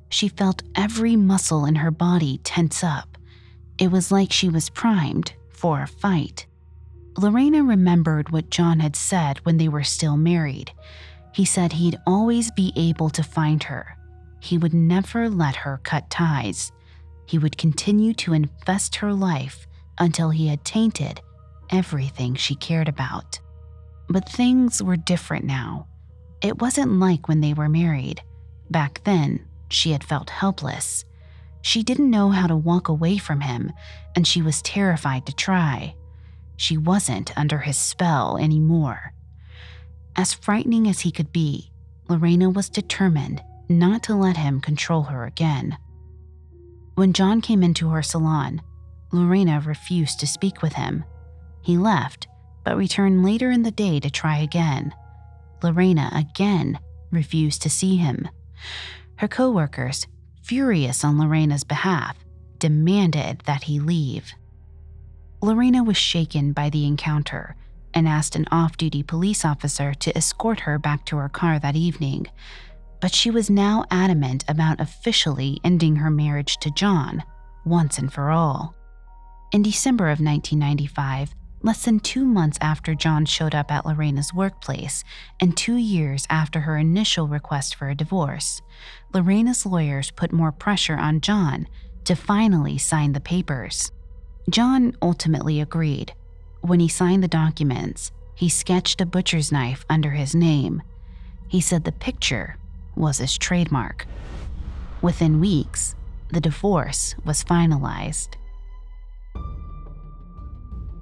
She 0.10 0.28
felt 0.28 0.62
every 0.76 1.16
muscle 1.16 1.66
in 1.66 1.74
her 1.74 1.90
body 1.90 2.38
tense 2.44 2.84
up. 2.84 3.18
It 3.80 3.90
was 3.90 4.12
like 4.12 4.32
she 4.32 4.48
was 4.48 4.70
primed 4.70 5.34
for 5.50 5.82
a 5.82 5.88
fight. 5.88 6.46
Lorena 7.18 7.64
remembered 7.64 8.30
what 8.30 8.52
John 8.52 8.80
had 8.80 8.96
said 8.96 9.40
when 9.40 9.58
they 9.58 9.68
were 9.68 9.84
still 9.84 10.18
married. 10.18 10.72
He 11.34 11.46
said 11.46 11.74
he'd 11.74 11.98
always 12.06 12.52
be 12.52 12.74
able 12.76 13.10
to 13.10 13.24
find 13.24 13.64
her. 13.64 13.98
He 14.40 14.60
would 14.60 14.76
never 14.76 15.32
let 15.32 15.56
her 15.56 15.80
cut 15.82 16.12
ties. 16.12 16.72
He 17.26 17.40
would 17.40 17.58
continue 17.58 18.14
to 18.14 18.34
invest 18.34 18.98
her 18.98 19.14
life 19.14 19.66
until 19.98 20.30
he 20.30 20.46
had 20.46 20.64
tainted 20.64 21.22
everything 21.72 22.36
she 22.36 22.54
cared 22.54 22.88
about. 22.88 23.40
But 24.10 24.30
things 24.30 24.84
were 24.84 24.96
different 24.96 25.46
now. 25.46 25.89
It 26.42 26.62
wasn't 26.62 27.00
like 27.00 27.28
when 27.28 27.42
they 27.42 27.54
were 27.54 27.70
married. 27.70 28.22
Back 28.70 29.02
then, 29.04 29.46
she 29.70 29.92
had 29.92 30.04
felt 30.04 30.30
helpless. 30.30 31.06
She 31.62 31.84
didn't 31.84 32.10
know 32.10 32.30
how 32.30 32.48
to 32.48 32.56
walk 32.56 32.88
away 32.88 33.18
from 33.18 33.42
him, 33.42 33.74
and 34.16 34.26
she 34.26 34.42
was 34.42 34.62
terrified 34.62 35.26
to 35.26 35.36
try. 35.36 35.96
She 36.56 36.78
wasn't 36.78 37.38
under 37.38 37.60
his 37.60 37.78
spell 37.78 38.38
anymore. 38.38 39.14
As 40.16 40.34
frightening 40.34 40.88
as 40.88 41.02
he 41.02 41.12
could 41.12 41.32
be, 41.32 41.72
Lorena 42.08 42.50
was 42.50 42.70
determined 42.70 43.44
not 43.68 44.04
to 44.04 44.16
let 44.16 44.38
him 44.38 44.62
control 44.62 45.04
her 45.04 45.26
again. 45.26 45.78
When 46.96 47.14
John 47.14 47.40
came 47.40 47.64
into 47.64 47.90
her 47.90 48.02
salon, 48.02 48.62
Lorena 49.12 49.62
refused 49.66 50.20
to 50.20 50.28
speak 50.28 50.62
with 50.62 50.74
him. 50.74 51.04
He 51.62 51.78
left, 51.78 52.28
but 52.64 52.78
returned 52.78 53.24
later 53.24 53.52
in 53.52 53.64
the 53.64 53.72
day 53.72 54.00
to 54.00 54.10
try 54.10 54.38
again. 54.38 54.94
Lorena 55.64 56.10
again 56.14 56.80
refused 57.12 57.62
to 57.64 57.70
see 57.70 57.98
him. 57.98 58.28
Her 59.18 59.28
coworkers, 59.28 60.08
furious 60.42 61.04
on 61.04 61.18
Lorena's 61.18 61.64
behalf, 61.64 62.18
demanded 62.58 63.42
that 63.46 63.64
he 63.64 63.80
leave. 63.80 64.34
Lorena 65.42 65.84
was 65.84 65.98
shaken 65.98 66.52
by 66.54 66.70
the 66.70 66.86
encounter 66.86 67.56
and 67.94 68.08
asked 68.08 68.36
an 68.36 68.46
off 68.52 68.78
duty 68.78 69.04
police 69.04 69.46
officer 69.46 69.94
to 69.94 70.16
escort 70.18 70.62
her 70.62 70.78
back 70.78 71.06
to 71.06 71.18
her 71.18 71.30
car 71.30 71.60
that 71.60 71.76
evening. 71.76 72.28
But 73.02 73.14
she 73.14 73.32
was 73.32 73.50
now 73.50 73.86
adamant 73.90 74.44
about 74.48 74.82
officially 74.82 75.60
ending 75.64 75.96
her 75.96 76.10
marriage 76.10 76.58
to 76.58 76.72
John, 76.72 77.24
once 77.66 77.98
and 77.98 78.12
for 78.12 78.30
all. 78.30 78.76
In 79.52 79.64
December 79.64 80.06
of 80.06 80.20
1995, 80.20 81.34
less 81.62 81.86
than 81.86 82.00
two 82.00 82.26
months 82.26 82.58
after 82.62 82.96
John 82.96 83.26
showed 83.26 83.54
up 83.54 83.72
at 83.72 83.86
Lorena's 83.86 84.34
workplace, 84.34 85.04
and 85.40 85.56
two 85.56 85.76
years 85.76 86.26
after 86.30 86.62
her 86.62 86.78
initial 86.78 87.28
request 87.28 87.76
for 87.76 87.90
a 87.90 87.96
divorce, 87.96 88.62
Lorena's 89.14 89.66
lawyers 89.66 90.12
put 90.12 90.32
more 90.32 90.52
pressure 90.52 90.96
on 90.96 91.22
John 91.22 91.68
to 92.06 92.16
finally 92.16 92.78
sign 92.78 93.14
the 93.14 93.20
papers. 93.20 93.92
John 94.50 94.96
ultimately 95.02 95.60
agreed. 95.60 96.14
When 96.62 96.80
he 96.80 96.88
signed 96.88 97.24
the 97.24 97.28
documents, 97.28 98.12
he 98.36 98.50
sketched 98.50 99.02
a 99.02 99.06
butcher's 99.06 99.52
knife 99.52 99.86
under 99.90 100.12
his 100.12 100.34
name. 100.34 100.82
He 101.48 101.62
said 101.62 101.84
the 101.84 101.92
picture 101.92 102.58
was 102.96 103.18
his 103.18 103.38
trademark. 103.38 104.08
Within 105.02 105.40
weeks, 105.40 105.96
the 106.32 106.42
divorce 106.42 107.16
was 107.26 107.44
finalized. 107.44 108.36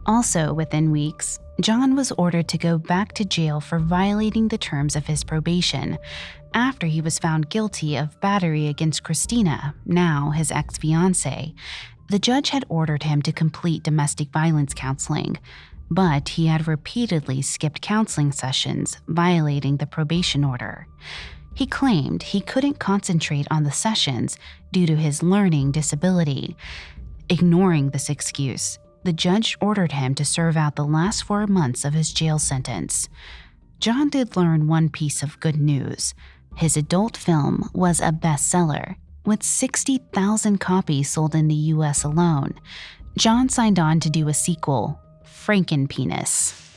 Also, 0.08 0.54
within 0.54 0.92
weeks, 0.92 1.38
John 1.60 1.96
was 1.96 2.14
ordered 2.14 2.48
to 2.50 2.58
go 2.58 2.78
back 2.78 3.12
to 3.14 3.26
jail 3.26 3.60
for 3.60 3.78
violating 3.78 4.48
the 4.48 4.58
terms 4.58 4.96
of 4.96 5.08
his 5.08 5.24
probation 5.24 5.98
after 6.54 6.88
he 6.88 7.02
was 7.02 7.20
found 7.20 7.50
guilty 7.50 7.98
of 7.98 8.20
battery 8.22 8.68
against 8.68 9.04
Christina, 9.04 9.76
now 9.86 10.32
his 10.32 10.52
ex 10.52 10.78
fiancee. 10.78 11.54
The 12.10 12.20
judge 12.20 12.52
had 12.52 12.64
ordered 12.70 13.04
him 13.04 13.22
to 13.24 13.34
complete 13.34 13.84
domestic 13.84 14.30
violence 14.30 14.74
counseling, 14.74 15.38
but 15.92 16.30
he 16.30 16.48
had 16.48 16.68
repeatedly 16.68 17.42
skipped 17.42 17.82
counseling 17.82 18.32
sessions, 18.32 18.98
violating 19.08 19.78
the 19.78 19.88
probation 19.88 20.46
order. 20.46 20.88
He 21.54 21.66
claimed 21.66 22.24
he 22.24 22.40
couldn't 22.40 22.80
concentrate 22.80 23.48
on 23.52 23.64
the 23.64 23.72
sessions 23.72 24.38
due 24.72 24.86
to 24.86 24.96
his 24.96 25.22
learning 25.22 25.72
disability. 25.72 26.56
Ignoring 27.30 27.90
this 27.90 28.10
excuse, 28.10 28.80
the 29.08 29.14
judge 29.14 29.58
ordered 29.62 29.94
him 29.94 30.14
to 30.14 30.26
serve 30.26 30.58
out 30.58 30.76
the 30.76 30.84
last 30.84 31.24
four 31.24 31.48
months 31.48 31.86
of 31.86 31.94
his 31.94 32.12
jail 32.12 32.38
sentence. 32.38 33.08
John 33.80 34.10
did 34.10 34.36
learn 34.36 34.68
one 34.68 34.90
piece 34.90 35.24
of 35.24 35.40
good 35.40 35.56
news. 35.56 36.14
His 36.58 36.76
adult 36.76 37.16
film 37.16 37.70
was 37.74 38.02
a 38.02 38.12
bestseller, 38.12 38.98
with 39.24 39.44
60,000 39.44 40.58
copies 40.58 41.10
sold 41.10 41.36
in 41.36 41.48
the 41.48 41.72
US 41.74 42.04
alone. 42.04 42.56
John 43.18 43.48
signed 43.48 43.80
on 43.80 44.02
to 44.02 44.10
do 44.10 44.28
a 44.28 44.34
sequel, 44.34 45.00
Frankenpenis. 45.24 46.70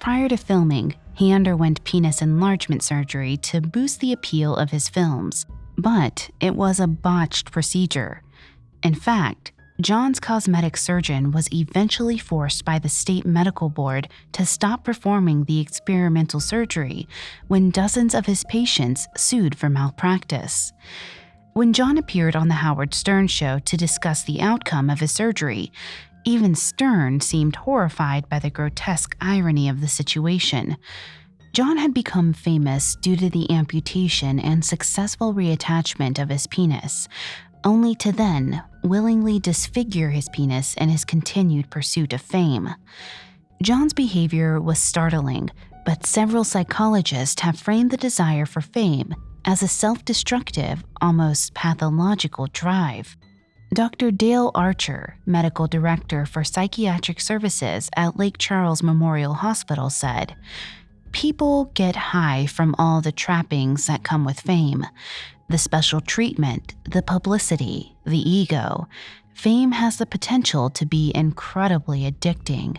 Prior 0.00 0.26
to 0.30 0.38
filming, 0.38 0.94
he 1.12 1.32
underwent 1.32 1.84
penis 1.84 2.22
enlargement 2.22 2.82
surgery 2.82 3.36
to 3.36 3.60
boost 3.60 4.00
the 4.00 4.14
appeal 4.14 4.56
of 4.56 4.70
his 4.70 4.88
films, 4.88 5.44
but 5.76 6.30
it 6.40 6.56
was 6.56 6.80
a 6.80 6.86
botched 6.86 7.52
procedure. 7.52 8.22
In 8.82 8.94
fact, 8.94 9.52
John's 9.80 10.18
cosmetic 10.18 10.76
surgeon 10.76 11.30
was 11.30 11.48
eventually 11.52 12.18
forced 12.18 12.64
by 12.64 12.80
the 12.80 12.88
state 12.88 13.24
medical 13.24 13.68
board 13.68 14.08
to 14.32 14.44
stop 14.44 14.82
performing 14.82 15.44
the 15.44 15.60
experimental 15.60 16.40
surgery 16.40 17.06
when 17.46 17.70
dozens 17.70 18.12
of 18.12 18.26
his 18.26 18.42
patients 18.48 19.06
sued 19.16 19.54
for 19.54 19.68
malpractice. 19.68 20.72
When 21.52 21.72
John 21.72 21.96
appeared 21.96 22.34
on 22.34 22.48
The 22.48 22.54
Howard 22.54 22.92
Stern 22.92 23.28
Show 23.28 23.60
to 23.60 23.76
discuss 23.76 24.24
the 24.24 24.40
outcome 24.40 24.90
of 24.90 24.98
his 24.98 25.12
surgery, 25.12 25.70
even 26.24 26.56
Stern 26.56 27.20
seemed 27.20 27.54
horrified 27.54 28.28
by 28.28 28.40
the 28.40 28.50
grotesque 28.50 29.16
irony 29.20 29.68
of 29.68 29.80
the 29.80 29.86
situation. 29.86 30.76
John 31.52 31.76
had 31.76 31.94
become 31.94 32.32
famous 32.32 32.96
due 32.96 33.16
to 33.16 33.30
the 33.30 33.48
amputation 33.52 34.40
and 34.40 34.64
successful 34.64 35.32
reattachment 35.34 36.20
of 36.20 36.30
his 36.30 36.48
penis, 36.48 37.08
only 37.64 37.94
to 37.96 38.10
then 38.10 38.64
willingly 38.82 39.38
disfigure 39.38 40.10
his 40.10 40.28
penis 40.30 40.74
in 40.74 40.88
his 40.88 41.04
continued 41.04 41.70
pursuit 41.70 42.12
of 42.12 42.20
fame. 42.20 42.68
John's 43.62 43.92
behavior 43.92 44.60
was 44.60 44.78
startling, 44.78 45.50
but 45.84 46.06
several 46.06 46.44
psychologists 46.44 47.42
have 47.42 47.58
framed 47.58 47.90
the 47.90 47.96
desire 47.96 48.46
for 48.46 48.60
fame 48.60 49.14
as 49.44 49.62
a 49.62 49.68
self 49.68 50.04
destructive, 50.04 50.84
almost 51.00 51.54
pathological 51.54 52.46
drive. 52.52 53.16
Dr. 53.74 54.10
Dale 54.10 54.50
Archer, 54.54 55.16
medical 55.26 55.66
director 55.66 56.24
for 56.24 56.42
psychiatric 56.42 57.20
services 57.20 57.90
at 57.96 58.16
Lake 58.16 58.36
Charles 58.38 58.82
Memorial 58.82 59.34
Hospital, 59.34 59.90
said, 59.90 60.34
People 61.12 61.66
get 61.74 61.96
high 61.96 62.46
from 62.46 62.74
all 62.78 63.00
the 63.00 63.12
trappings 63.12 63.86
that 63.86 64.04
come 64.04 64.24
with 64.24 64.40
fame 64.40 64.86
the 65.48 65.58
special 65.58 66.00
treatment, 66.00 66.74
the 66.84 67.02
publicity, 67.02 67.96
the 68.04 68.18
ego, 68.18 68.86
fame 69.34 69.72
has 69.72 69.96
the 69.96 70.06
potential 70.06 70.68
to 70.70 70.84
be 70.84 71.12
incredibly 71.14 72.10
addicting. 72.10 72.76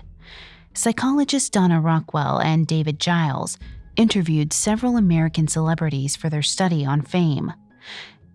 Psychologists 0.74 1.50
Donna 1.50 1.82
Rockwell 1.82 2.40
and 2.40 2.68
David 2.68 3.00
Giles 3.00 3.58
interviewed 3.96 4.54
several 4.54 4.98
American 4.98 5.48
celebrities 5.48 6.16
for 6.16 6.30
their 6.30 6.44
study 6.44 6.86
on 6.86 7.02
fame. 7.02 7.54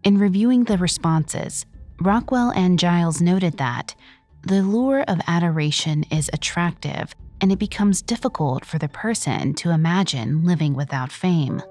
In 0.02 0.18
reviewing 0.18 0.64
the 0.64 0.78
responses, 0.78 1.64
Rockwell 2.00 2.50
and 2.50 2.78
Giles 2.78 3.20
noted 3.20 3.56
that 3.58 3.94
the 4.42 4.62
lure 4.62 5.02
of 5.08 5.20
adoration 5.26 6.04
is 6.10 6.28
attractive 6.32 7.14
and 7.40 7.52
it 7.52 7.58
becomes 7.58 8.02
difficult 8.02 8.64
for 8.64 8.78
the 8.78 8.88
person 8.88 9.54
to 9.54 9.70
imagine 9.70 10.44
living 10.44 10.74
without 10.74 11.12
fame. 11.12 11.62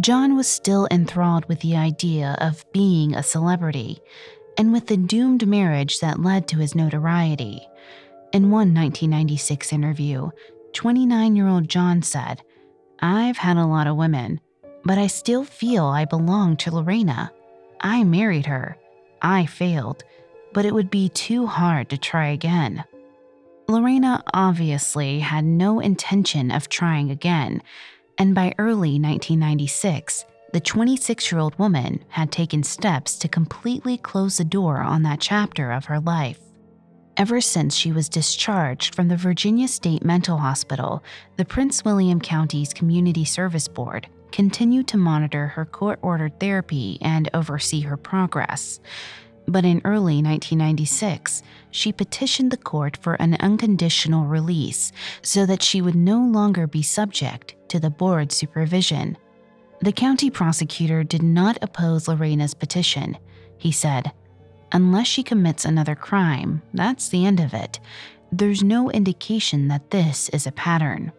John 0.00 0.34
was 0.34 0.48
still 0.48 0.88
enthralled 0.90 1.44
with 1.46 1.60
the 1.60 1.76
idea 1.76 2.34
of 2.40 2.64
being 2.72 3.14
a 3.14 3.22
celebrity 3.22 4.00
and 4.56 4.72
with 4.72 4.86
the 4.86 4.96
doomed 4.96 5.46
marriage 5.46 6.00
that 6.00 6.22
led 6.22 6.48
to 6.48 6.58
his 6.58 6.74
notoriety. 6.74 7.68
In 8.32 8.44
one 8.44 8.72
1996 8.72 9.72
interview, 9.74 10.30
29 10.72 11.36
year 11.36 11.48
old 11.48 11.68
John 11.68 12.00
said, 12.02 12.40
I've 13.00 13.36
had 13.36 13.58
a 13.58 13.66
lot 13.66 13.86
of 13.86 13.96
women, 13.96 14.40
but 14.84 14.96
I 14.96 15.06
still 15.06 15.44
feel 15.44 15.84
I 15.84 16.06
belong 16.06 16.56
to 16.58 16.74
Lorena. 16.74 17.30
I 17.80 18.04
married 18.04 18.46
her. 18.46 18.78
I 19.20 19.44
failed, 19.44 20.04
but 20.54 20.64
it 20.64 20.72
would 20.72 20.90
be 20.90 21.10
too 21.10 21.46
hard 21.46 21.90
to 21.90 21.98
try 21.98 22.28
again. 22.28 22.84
Lorena 23.68 24.22
obviously 24.32 25.18
had 25.18 25.44
no 25.44 25.78
intention 25.78 26.50
of 26.50 26.68
trying 26.68 27.10
again, 27.10 27.62
and 28.20 28.34
by 28.34 28.54
early 28.58 29.00
1996, 29.00 30.26
the 30.52 30.60
26 30.60 31.32
year 31.32 31.40
old 31.40 31.58
woman 31.58 32.04
had 32.08 32.30
taken 32.30 32.62
steps 32.62 33.18
to 33.18 33.28
completely 33.28 33.96
close 33.96 34.36
the 34.36 34.44
door 34.44 34.76
on 34.76 35.02
that 35.02 35.20
chapter 35.20 35.72
of 35.72 35.86
her 35.86 35.98
life. 36.00 36.38
Ever 37.16 37.40
since 37.40 37.74
she 37.74 37.92
was 37.92 38.10
discharged 38.10 38.94
from 38.94 39.08
the 39.08 39.16
Virginia 39.16 39.66
State 39.66 40.04
Mental 40.04 40.36
Hospital, 40.36 41.02
the 41.38 41.46
Prince 41.46 41.82
William 41.82 42.20
County's 42.20 42.74
Community 42.74 43.24
Service 43.24 43.68
Board 43.68 44.06
continued 44.32 44.86
to 44.88 44.98
monitor 44.98 45.46
her 45.46 45.64
court 45.64 45.98
ordered 46.02 46.38
therapy 46.38 46.98
and 47.00 47.30
oversee 47.32 47.80
her 47.80 47.96
progress. 47.96 48.80
But 49.50 49.64
in 49.64 49.82
early 49.84 50.22
1996, 50.22 51.42
she 51.72 51.92
petitioned 51.92 52.52
the 52.52 52.56
court 52.56 52.96
for 52.96 53.14
an 53.14 53.34
unconditional 53.40 54.24
release 54.24 54.92
so 55.22 55.44
that 55.44 55.60
she 55.60 55.82
would 55.82 55.96
no 55.96 56.20
longer 56.20 56.68
be 56.68 56.82
subject 56.82 57.56
to 57.68 57.80
the 57.80 57.90
board's 57.90 58.36
supervision. 58.36 59.18
The 59.80 59.90
county 59.90 60.30
prosecutor 60.30 61.02
did 61.02 61.24
not 61.24 61.58
oppose 61.62 62.06
Lorena's 62.06 62.54
petition. 62.54 63.18
He 63.58 63.72
said, 63.72 64.12
Unless 64.70 65.08
she 65.08 65.24
commits 65.24 65.64
another 65.64 65.96
crime, 65.96 66.62
that's 66.72 67.08
the 67.08 67.26
end 67.26 67.40
of 67.40 67.52
it. 67.52 67.80
There's 68.30 68.62
no 68.62 68.88
indication 68.92 69.66
that 69.66 69.90
this 69.90 70.28
is 70.28 70.46
a 70.46 70.52
pattern. 70.52 71.10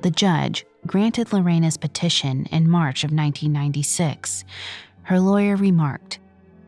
The 0.00 0.10
judge 0.10 0.66
granted 0.86 1.32
Lorena's 1.32 1.78
petition 1.78 2.44
in 2.46 2.68
March 2.68 3.04
of 3.04 3.10
1996. 3.10 4.44
Her 5.04 5.18
lawyer 5.18 5.56
remarked, 5.56 6.18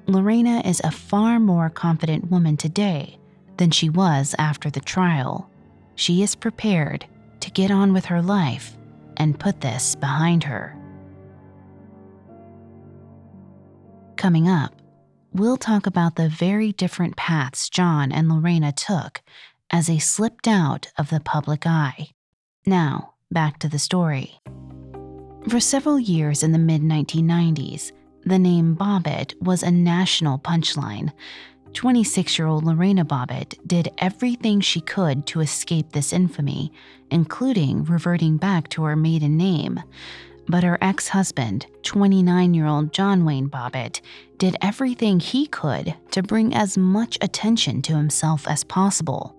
Lorena 0.09 0.63
is 0.65 0.81
a 0.85 0.91
far 0.93 1.41
more 1.41 1.69
confident 1.69 2.31
woman 2.31 2.57
today 2.57 3.19
than 3.57 3.73
she 3.73 3.89
was 3.91 4.37
after 4.39 4.71
the 4.71 4.81
trial. 4.81 5.51
She 5.97 6.23
is 6.23 6.37
prepared 6.37 7.07
to 7.41 7.51
get 7.51 7.73
on 7.73 7.93
with 7.93 8.05
her 8.05 8.23
life 8.23 8.77
and 9.17 9.39
put 9.39 9.61
this 9.61 9.97
behind 9.97 10.45
her. 10.45 10.77
Coming 14.17 14.49
up, 14.49 14.81
we'll 15.33 15.57
talk 15.57 15.87
about 15.87 16.15
the 16.15 16.29
very 16.29 16.71
different 16.73 17.17
paths 17.17 17.69
John 17.69 18.13
and 18.13 18.29
Lorena 18.29 18.73
took 18.73 19.23
as 19.73 19.89
they 19.89 19.99
slipped 19.99 20.47
out 20.47 20.87
of 20.97 21.11
the 21.11 21.21
public 21.21 21.67
eye. 21.67 22.11
Now, 22.65 23.15
back 23.33 23.59
to 23.59 23.69
the 23.69 23.79
story. 23.79 24.41
For 25.49 25.61
several 25.61 25.99
years 25.99 26.43
in 26.43 26.53
the 26.53 26.59
mid 26.59 26.83
1990s, 26.83 27.93
the 28.27 28.39
name 28.41 28.77
Bobbitt 28.77 29.41
was 29.41 29.63
a 29.63 29.71
national 29.71 30.41
punchline. 30.41 31.13
26 31.75 32.39
year 32.39 32.49
old 32.49 32.65
Lorena 32.65 33.05
Bobbitt 33.05 33.55
did 33.67 33.89
everything 33.99 34.61
she 34.61 34.81
could 34.81 35.27
to 35.27 35.41
escape 35.41 35.93
this 35.93 36.13
infamy, 36.13 36.73
including 37.11 37.85
reverting 37.85 38.37
back 38.37 38.69
to 38.71 38.83
her 38.83 38.97
maiden 38.97 39.37
name. 39.37 39.81
But 40.49 40.65
her 40.65 40.79
ex 40.81 41.09
husband, 41.09 41.67
29 41.85 42.53
year 42.53 42.67
old 42.67 42.93
John 42.93 43.25
Wayne 43.25 43.49
Bobbitt, 43.49 44.01
did 44.39 44.57
everything 44.61 45.21
he 45.21 45.47
could 45.47 45.95
to 46.11 46.23
bring 46.23 46.53
as 46.53 46.77
much 46.77 47.19
attention 47.21 47.81
to 47.83 47.97
himself 47.97 48.49
as 48.49 48.65
possible. 48.65 49.37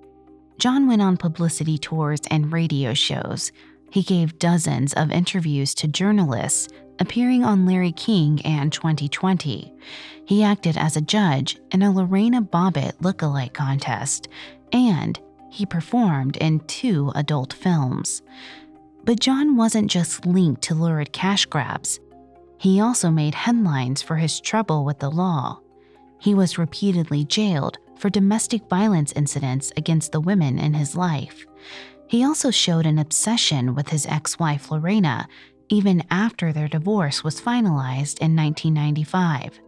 John 0.59 0.87
went 0.87 1.01
on 1.01 1.17
publicity 1.17 1.77
tours 1.77 2.21
and 2.31 2.53
radio 2.53 2.93
shows. 2.93 3.51
He 3.91 4.01
gave 4.01 4.39
dozens 4.39 4.93
of 4.93 5.11
interviews 5.11 5.73
to 5.75 5.87
journalists, 5.87 6.69
appearing 6.99 7.43
on 7.43 7.65
Larry 7.65 7.91
King 7.91 8.41
and 8.43 8.71
2020. 8.71 9.73
He 10.25 10.43
acted 10.43 10.77
as 10.77 10.97
a 10.97 11.01
judge 11.01 11.57
in 11.71 11.81
a 11.81 11.91
Lorena 11.91 12.41
Bobbitt 12.41 12.93
look-alike 12.99 13.53
contest, 13.53 14.27
and 14.73 15.19
he 15.49 15.65
performed 15.65 16.37
in 16.37 16.59
two 16.61 17.11
adult 17.15 17.53
films. 17.53 18.21
But 19.03 19.19
John 19.19 19.55
wasn't 19.55 19.89
just 19.89 20.25
linked 20.25 20.61
to 20.63 20.75
lurid 20.75 21.13
cash 21.13 21.45
grabs. 21.45 21.99
He 22.57 22.81
also 22.81 23.09
made 23.09 23.35
headlines 23.35 24.01
for 24.01 24.17
his 24.17 24.39
trouble 24.39 24.83
with 24.83 24.99
the 24.99 25.11
law. 25.11 25.59
He 26.19 26.33
was 26.33 26.57
repeatedly 26.57 27.23
jailed 27.23 27.77
for 27.97 28.09
domestic 28.09 28.67
violence 28.69 29.11
incidents 29.13 29.71
against 29.77 30.11
the 30.11 30.19
women 30.19 30.59
in 30.59 30.73
his 30.73 30.95
life. 30.95 31.45
He 32.07 32.23
also 32.23 32.51
showed 32.51 32.85
an 32.85 32.99
obsession 32.99 33.75
with 33.75 33.89
his 33.89 34.05
ex 34.05 34.39
wife 34.39 34.71
Lorena, 34.71 35.27
even 35.69 36.03
after 36.09 36.51
their 36.51 36.67
divorce 36.67 37.23
was 37.23 37.41
finalized 37.41 38.19
in 38.19 38.35
1995. 38.35 39.59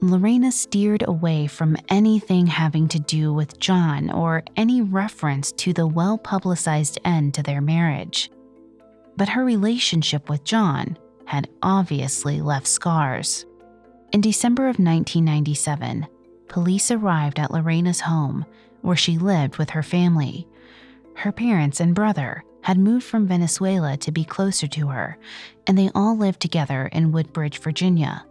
Lorena 0.00 0.52
steered 0.52 1.04
away 1.08 1.46
from 1.46 1.76
anything 1.88 2.46
having 2.46 2.86
to 2.88 3.00
do 3.00 3.32
with 3.32 3.58
John 3.58 4.10
or 4.10 4.44
any 4.56 4.80
reference 4.80 5.50
to 5.52 5.72
the 5.72 5.86
well 5.86 6.18
publicized 6.18 6.98
end 7.04 7.34
to 7.34 7.42
their 7.42 7.60
marriage 7.60 8.30
but 9.18 9.30
her 9.30 9.44
relationship 9.44 10.30
with 10.30 10.44
John 10.44 10.96
had 11.24 11.50
obviously 11.60 12.40
left 12.40 12.68
scars. 12.68 13.44
In 14.12 14.20
December 14.20 14.62
of 14.62 14.78
1997, 14.78 16.06
police 16.46 16.92
arrived 16.92 17.40
at 17.40 17.50
Lorena's 17.50 18.00
home 18.00 18.46
where 18.82 18.96
she 18.96 19.18
lived 19.18 19.58
with 19.58 19.70
her 19.70 19.82
family. 19.82 20.46
Her 21.16 21.32
parents 21.32 21.80
and 21.80 21.96
brother 21.96 22.44
had 22.68 22.78
moved 22.78 23.06
from 23.06 23.26
Venezuela 23.26 23.96
to 23.96 24.12
be 24.12 24.22
closer 24.22 24.66
to 24.66 24.88
her, 24.88 25.16
and 25.66 25.78
they 25.78 25.90
all 25.94 26.14
lived 26.14 26.38
together 26.38 26.90
in 26.92 27.12
Woodbridge, 27.12 27.60
Virginia. 27.60 28.26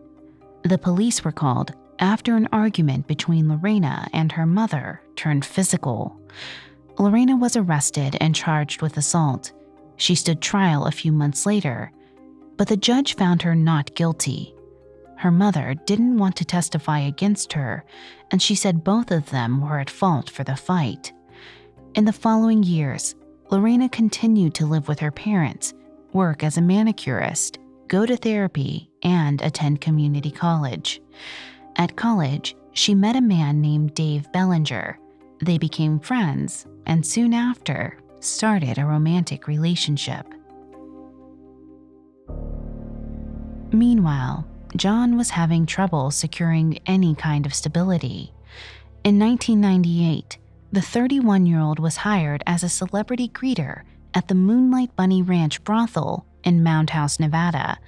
The 0.62 0.78
police 0.78 1.24
were 1.24 1.32
called 1.32 1.74
after 1.98 2.36
an 2.36 2.48
argument 2.52 3.08
between 3.08 3.50
Lorena 3.50 4.08
and 4.14 4.32
her 4.32 4.46
mother 4.46 5.02
turned 5.16 5.44
physical. 5.44 6.16
Lorena 7.00 7.36
was 7.36 7.56
arrested 7.56 8.16
and 8.22 8.36
charged 8.36 8.84
with 8.84 8.96
assault. 8.98 9.54
She 9.96 10.14
stood 10.14 10.40
trial 10.40 10.86
a 10.86 10.92
few 10.92 11.12
months 11.12 11.48
later, 11.48 11.92
but 12.58 12.68
the 12.68 12.78
judge 12.78 13.16
found 13.16 13.42
her 13.42 13.56
not 13.56 13.96
guilty. 13.96 14.54
Her 15.16 15.32
mother 15.32 15.74
didn't 15.88 16.20
want 16.20 16.36
to 16.36 16.46
testify 16.46 17.00
against 17.00 17.54
her, 17.54 17.84
and 18.30 18.40
she 18.40 18.54
said 18.54 18.84
both 18.84 19.10
of 19.10 19.32
them 19.32 19.62
were 19.62 19.80
at 19.80 19.90
fault 19.90 20.30
for 20.30 20.44
the 20.44 20.56
fight. 20.56 21.12
In 21.96 22.06
the 22.06 22.14
following 22.14 22.62
years, 22.62 23.16
Lorena 23.50 23.88
continued 23.88 24.54
to 24.56 24.66
live 24.66 24.90
with 24.90 25.00
her 25.00 25.12
parents, 25.12 25.74
work 26.12 26.44
as 26.44 26.58
a 26.58 26.62
manicurist, 26.62 27.60
go 27.88 28.06
to 28.06 28.18
therapy, 28.18 28.90
and 29.04 29.42
attend 29.42 29.80
community 29.80 30.32
college. 30.32 31.02
At 31.78 31.96
college, 31.96 32.58
she 32.74 32.94
met 32.94 33.16
a 33.16 33.22
man 33.22 33.62
named 33.62 33.94
Dave 33.94 34.30
Bellinger. 34.34 35.00
They 35.42 35.58
became 35.58 36.00
friends, 36.00 36.66
and 36.86 37.06
soon 37.06 37.34
after, 37.34 37.98
started 38.20 38.78
a 38.78 38.86
romantic 38.86 39.48
relationship. 39.48 40.26
Meanwhile, 43.72 44.46
John 44.76 45.16
was 45.16 45.30
having 45.30 45.66
trouble 45.66 46.12
securing 46.12 46.80
any 46.86 47.16
kind 47.16 47.46
of 47.46 47.54
stability. 47.54 48.34
In 49.06 49.18
1998, 49.18 50.38
the 50.78 50.84
31 50.84 51.48
year 51.48 51.60
old 51.60 51.80
was 51.80 51.98
hired 51.98 52.44
as 52.46 52.62
a 52.62 52.70
celebrity 52.70 53.28
greeter 53.28 53.82
at 54.14 54.28
the 54.28 54.36
Moonlight 54.36 54.96
Bunny 54.96 55.24
Ranch 55.24 55.64
brothel 55.64 56.28
in 56.44 56.62
Mound 56.62 56.92
House, 56.92 57.20
Nevada, 57.20 57.80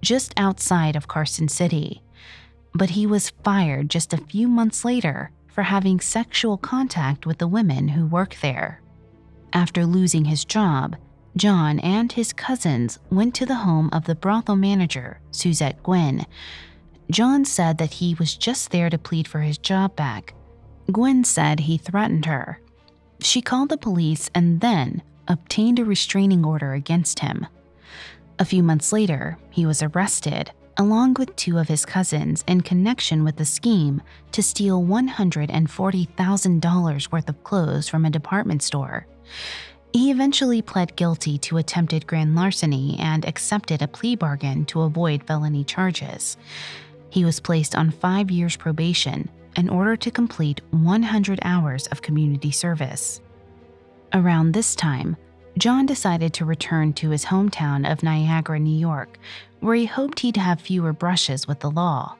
just 0.00 0.32
outside 0.38 0.96
of 0.96 1.08
Carson 1.08 1.48
City. 1.48 2.00
But 2.72 2.88
he 2.88 3.06
was 3.06 3.34
fired 3.44 3.90
just 3.90 4.14
a 4.14 4.24
few 4.24 4.48
months 4.48 4.82
later 4.82 5.30
for 5.48 5.64
having 5.64 6.00
sexual 6.00 6.56
contact 6.56 7.26
with 7.26 7.36
the 7.36 7.46
women 7.46 7.88
who 7.88 8.06
work 8.06 8.34
there. 8.40 8.80
After 9.52 9.84
losing 9.84 10.24
his 10.24 10.46
job, 10.46 10.96
John 11.36 11.78
and 11.80 12.10
his 12.10 12.32
cousins 12.32 12.98
went 13.10 13.34
to 13.34 13.44
the 13.44 13.56
home 13.56 13.90
of 13.92 14.06
the 14.06 14.14
brothel 14.14 14.56
manager, 14.56 15.20
Suzette 15.32 15.82
Gwynn. 15.82 16.24
John 17.10 17.44
said 17.44 17.76
that 17.76 17.92
he 17.92 18.14
was 18.14 18.34
just 18.34 18.70
there 18.70 18.88
to 18.88 18.96
plead 18.96 19.28
for 19.28 19.40
his 19.40 19.58
job 19.58 19.94
back. 19.96 20.32
Gwynn 20.90 21.22
said 21.24 21.60
he 21.60 21.76
threatened 21.76 22.24
her. 22.26 22.60
She 23.20 23.42
called 23.42 23.68
the 23.68 23.76
police 23.76 24.30
and 24.34 24.60
then 24.60 25.02
obtained 25.26 25.78
a 25.78 25.84
restraining 25.84 26.44
order 26.44 26.72
against 26.72 27.20
him. 27.20 27.46
A 28.38 28.44
few 28.44 28.62
months 28.62 28.92
later, 28.92 29.36
he 29.50 29.66
was 29.66 29.82
arrested, 29.82 30.52
along 30.78 31.16
with 31.18 31.34
two 31.36 31.58
of 31.58 31.68
his 31.68 31.84
cousins, 31.84 32.42
in 32.46 32.62
connection 32.62 33.24
with 33.24 33.36
the 33.36 33.44
scheme 33.44 34.00
to 34.32 34.42
steal 34.42 34.82
$140,000 34.82 37.12
worth 37.12 37.28
of 37.28 37.44
clothes 37.44 37.88
from 37.88 38.06
a 38.06 38.10
department 38.10 38.62
store. 38.62 39.06
He 39.92 40.10
eventually 40.10 40.62
pled 40.62 40.96
guilty 40.96 41.36
to 41.38 41.58
attempted 41.58 42.06
grand 42.06 42.36
larceny 42.36 42.96
and 43.00 43.26
accepted 43.26 43.82
a 43.82 43.88
plea 43.88 44.16
bargain 44.16 44.64
to 44.66 44.82
avoid 44.82 45.24
felony 45.24 45.64
charges. 45.64 46.36
He 47.10 47.24
was 47.24 47.40
placed 47.40 47.74
on 47.74 47.90
five 47.90 48.30
years 48.30 48.54
probation 48.56 49.28
in 49.58 49.68
order 49.68 49.96
to 49.96 50.10
complete 50.10 50.60
100 50.70 51.40
hours 51.42 51.88
of 51.88 52.00
community 52.00 52.52
service. 52.52 53.20
Around 54.14 54.52
this 54.52 54.76
time, 54.76 55.16
John 55.58 55.84
decided 55.84 56.32
to 56.34 56.44
return 56.44 56.92
to 56.94 57.10
his 57.10 57.24
hometown 57.24 57.90
of 57.90 58.04
Niagara, 58.04 58.60
New 58.60 58.78
York, 58.78 59.18
where 59.58 59.74
he 59.74 59.84
hoped 59.84 60.20
he'd 60.20 60.36
have 60.36 60.60
fewer 60.60 60.92
brushes 60.92 61.48
with 61.48 61.58
the 61.58 61.72
law. 61.72 62.14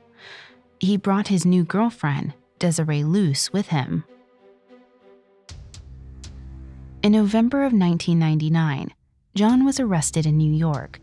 He 0.80 0.96
brought 0.96 1.28
his 1.28 1.46
new 1.46 1.62
girlfriend, 1.62 2.34
Desiree 2.58 3.04
Luce, 3.04 3.52
with 3.52 3.68
him. 3.68 4.02
In 7.04 7.12
November 7.12 7.58
of 7.58 7.72
1999, 7.72 8.92
John 9.36 9.64
was 9.64 9.78
arrested 9.78 10.26
in 10.26 10.36
New 10.36 10.52
York. 10.52 10.98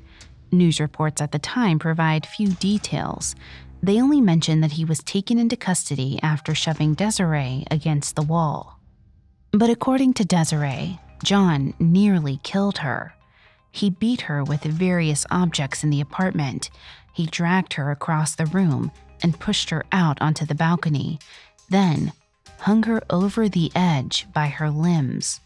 News 0.51 0.81
reports 0.81 1.21
at 1.21 1.31
the 1.31 1.39
time 1.39 1.79
provide 1.79 2.25
few 2.25 2.49
details. 2.49 3.35
They 3.85 4.01
only 4.01 4.19
mention 4.19 4.61
that 4.61 4.71
he 4.71 4.83
was 4.83 5.03
taken 5.03 5.37
into 5.37 5.55
custody 5.55 6.19
after 6.23 6.55
shoving 6.55 6.95
Desiree 6.95 7.65
against 7.69 8.15
the 8.15 8.23
wall. 8.23 8.79
But 9.51 9.69
according 9.69 10.15
to 10.15 10.25
Desiree, 10.25 10.99
John 11.23 11.75
nearly 11.77 12.39
killed 12.41 12.79
her. 12.79 13.13
He 13.71 13.91
beat 13.91 14.21
her 14.21 14.43
with 14.43 14.63
various 14.63 15.27
objects 15.29 15.83
in 15.83 15.91
the 15.91 16.01
apartment. 16.01 16.71
He 17.13 17.27
dragged 17.27 17.73
her 17.73 17.91
across 17.91 18.33
the 18.33 18.47
room 18.47 18.91
and 19.21 19.39
pushed 19.39 19.69
her 19.69 19.85
out 19.91 20.19
onto 20.19 20.47
the 20.47 20.55
balcony, 20.55 21.19
then 21.69 22.11
hung 22.61 22.81
her 22.83 23.03
over 23.11 23.47
the 23.47 23.71
edge 23.75 24.25
by 24.33 24.47
her 24.47 24.71
limbs. 24.71 25.41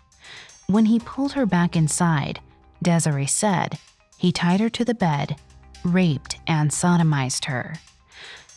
When 0.67 0.85
he 0.85 0.99
pulled 0.99 1.33
her 1.33 1.45
back 1.45 1.75
inside, 1.75 2.39
Desiree 2.81 3.27
said 3.27 3.77
he 4.17 4.31
tied 4.31 4.61
her 4.61 4.69
to 4.69 4.85
the 4.85 4.95
bed, 4.95 5.35
raped, 5.83 6.39
and 6.47 6.71
sodomized 6.71 7.43
her. 7.45 7.73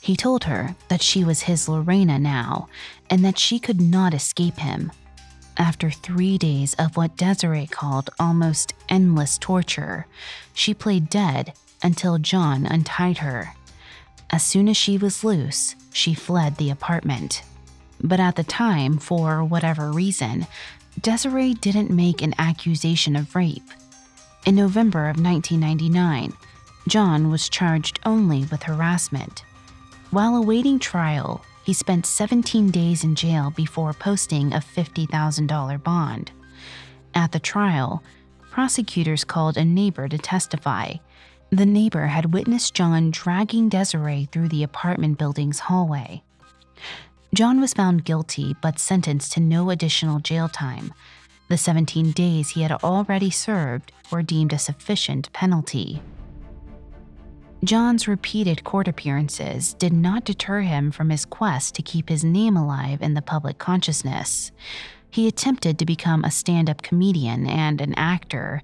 He 0.02 0.16
told 0.16 0.44
her 0.44 0.74
that 0.88 1.00
she 1.00 1.22
was 1.22 1.42
his 1.42 1.68
Lorena 1.68 2.18
now 2.18 2.68
and 3.08 3.24
that 3.24 3.38
she 3.38 3.60
could 3.60 3.80
not 3.80 4.12
escape 4.12 4.58
him. 4.58 4.90
After 5.56 5.92
three 5.92 6.38
days 6.38 6.74
of 6.74 6.96
what 6.96 7.16
Desiree 7.16 7.68
called 7.68 8.10
almost 8.18 8.74
endless 8.88 9.38
torture, 9.38 10.06
she 10.52 10.74
played 10.74 11.08
dead 11.08 11.52
until 11.84 12.18
John 12.18 12.66
untied 12.66 13.18
her. 13.18 13.54
As 14.30 14.42
soon 14.42 14.68
as 14.68 14.76
she 14.76 14.98
was 14.98 15.22
loose, 15.22 15.76
she 15.92 16.14
fled 16.14 16.56
the 16.56 16.70
apartment. 16.70 17.44
But 18.02 18.18
at 18.18 18.34
the 18.34 18.42
time, 18.42 18.98
for 18.98 19.44
whatever 19.44 19.92
reason, 19.92 20.48
Desiree 21.00 21.54
didn't 21.54 21.90
make 21.90 22.22
an 22.22 22.34
accusation 22.38 23.14
of 23.14 23.36
rape. 23.36 23.70
In 24.44 24.56
November 24.56 25.08
of 25.08 25.22
1999, 25.22 26.32
John 26.88 27.30
was 27.30 27.48
charged 27.48 28.00
only 28.04 28.46
with 28.46 28.64
harassment. 28.64 29.44
While 30.12 30.36
awaiting 30.36 30.78
trial, 30.78 31.42
he 31.64 31.72
spent 31.72 32.04
17 32.04 32.70
days 32.70 33.02
in 33.02 33.14
jail 33.14 33.50
before 33.50 33.94
posting 33.94 34.52
a 34.52 34.58
$50,000 34.58 35.82
bond. 35.82 36.32
At 37.14 37.32
the 37.32 37.40
trial, 37.40 38.02
prosecutors 38.50 39.24
called 39.24 39.56
a 39.56 39.64
neighbor 39.64 40.08
to 40.08 40.18
testify. 40.18 40.96
The 41.48 41.64
neighbor 41.64 42.08
had 42.08 42.34
witnessed 42.34 42.74
John 42.74 43.10
dragging 43.10 43.70
Desiree 43.70 44.28
through 44.30 44.48
the 44.48 44.62
apartment 44.62 45.16
building's 45.16 45.60
hallway. 45.60 46.22
John 47.32 47.58
was 47.58 47.72
found 47.72 48.04
guilty 48.04 48.54
but 48.60 48.78
sentenced 48.78 49.32
to 49.32 49.40
no 49.40 49.70
additional 49.70 50.18
jail 50.18 50.46
time. 50.46 50.92
The 51.48 51.56
17 51.56 52.10
days 52.10 52.50
he 52.50 52.60
had 52.60 52.72
already 52.84 53.30
served 53.30 53.92
were 54.10 54.22
deemed 54.22 54.52
a 54.52 54.58
sufficient 54.58 55.32
penalty. 55.32 56.02
John's 57.64 58.08
repeated 58.08 58.64
court 58.64 58.88
appearances 58.88 59.74
did 59.74 59.92
not 59.92 60.24
deter 60.24 60.62
him 60.62 60.90
from 60.90 61.10
his 61.10 61.24
quest 61.24 61.76
to 61.76 61.82
keep 61.82 62.08
his 62.08 62.24
name 62.24 62.56
alive 62.56 63.00
in 63.00 63.14
the 63.14 63.22
public 63.22 63.58
consciousness. 63.58 64.50
He 65.08 65.28
attempted 65.28 65.78
to 65.78 65.86
become 65.86 66.24
a 66.24 66.32
stand 66.32 66.68
up 66.68 66.82
comedian 66.82 67.46
and 67.46 67.80
an 67.80 67.94
actor, 67.94 68.62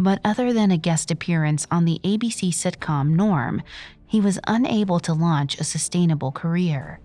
but 0.00 0.20
other 0.24 0.52
than 0.52 0.72
a 0.72 0.78
guest 0.78 1.12
appearance 1.12 1.64
on 1.70 1.84
the 1.84 2.00
ABC 2.02 2.48
sitcom 2.48 3.10
Norm, 3.10 3.62
he 4.04 4.20
was 4.20 4.40
unable 4.48 4.98
to 4.98 5.14
launch 5.14 5.60
a 5.60 5.64
sustainable 5.64 6.32
career. 6.32 6.98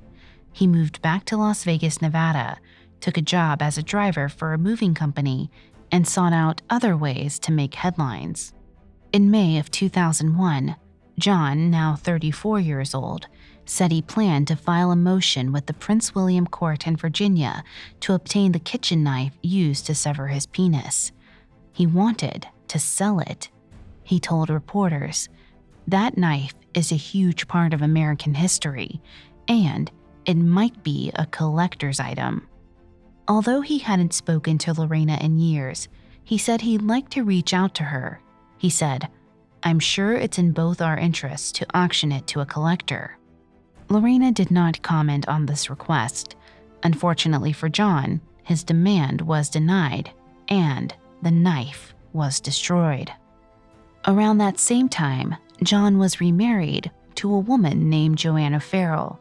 He 0.52 0.66
moved 0.66 1.00
back 1.04 1.26
to 1.26 1.38
Las 1.38 1.64
Vegas, 1.64 2.02
Nevada, 2.02 2.58
took 3.02 3.18
a 3.18 3.22
job 3.22 3.62
as 3.62 3.78
a 3.78 3.84
driver 3.84 4.30
for 4.30 4.54
a 4.54 4.58
moving 4.58 4.96
company, 4.96 5.52
and 5.92 6.08
sought 6.08 6.34
out 6.34 6.64
other 6.72 6.98
ways 6.98 7.38
to 7.38 7.52
make 7.52 7.76
headlines. 7.76 8.52
In 9.14 9.30
May 9.30 9.60
of 9.60 9.70
2001, 9.70 10.76
John, 11.18 11.72
now 11.72 11.96
34 11.96 12.60
years 12.60 12.94
old, 12.94 13.28
said 13.66 13.92
he 13.92 14.02
planned 14.02 14.48
to 14.48 14.56
file 14.56 14.92
a 14.92 14.96
motion 14.96 15.52
with 15.52 15.66
the 15.66 15.74
Prince 15.74 16.14
William 16.14 16.46
Court 16.46 16.86
in 16.86 16.96
Virginia 16.96 17.64
to 18.02 18.14
obtain 18.14 18.52
the 18.52 18.60
kitchen 18.60 19.04
knife 19.04 19.34
used 19.42 19.86
to 19.86 19.96
sever 19.96 20.28
his 20.28 20.46
penis. 20.46 21.12
He 21.72 21.88
wanted 21.88 22.48
to 22.68 22.80
sell 22.80 23.20
it. 23.20 23.50
He 24.04 24.20
told 24.20 24.50
reporters, 24.50 25.30
That 25.88 26.18
knife 26.18 26.54
is 26.74 26.92
a 26.92 26.96
huge 26.96 27.48
part 27.48 27.74
of 27.74 27.82
American 27.82 28.36
history, 28.36 29.02
and 29.48 29.92
it 30.26 30.36
might 30.36 30.84
be 30.84 31.12
a 31.16 31.26
collector's 31.26 32.00
item. 32.00 32.48
Although 33.28 33.62
he 33.62 33.80
hadn't 33.80 34.14
spoken 34.14 34.58
to 34.60 34.74
Lorena 34.74 35.18
in 35.20 35.40
years, 35.40 35.88
he 36.24 36.38
said 36.38 36.62
he'd 36.62 36.82
like 36.82 37.10
to 37.10 37.24
reach 37.24 37.54
out 37.54 37.74
to 37.76 37.84
her. 37.84 38.22
He 38.58 38.70
said, 38.70 39.10
I'm 39.66 39.80
sure 39.80 40.14
it's 40.14 40.38
in 40.38 40.52
both 40.52 40.80
our 40.80 40.96
interests 40.96 41.52
to 41.54 41.66
auction 41.74 42.12
it 42.12 42.28
to 42.28 42.42
a 42.42 42.46
collector. 42.46 43.18
Lorena 43.90 44.32
did 44.32 44.52
not 44.52 44.84
comment 44.84 45.28
on 45.28 45.48
this 45.48 45.72
request. 45.72 46.36
Unfortunately 46.84 47.52
for 47.52 47.68
John, 47.68 48.22
his 48.44 48.64
demand 48.64 49.22
was 49.22 49.50
denied, 49.50 50.12
and 50.50 50.94
the 51.24 51.32
knife 51.32 51.96
was 52.14 52.40
destroyed. 52.40 53.12
Around 54.08 54.38
that 54.38 54.60
same 54.60 54.88
time, 54.88 55.36
John 55.64 55.98
was 55.98 56.22
remarried 56.22 56.92
to 57.16 57.34
a 57.34 57.40
woman 57.40 57.90
named 57.90 58.20
Joanna 58.20 58.60
Farrell. 58.60 59.20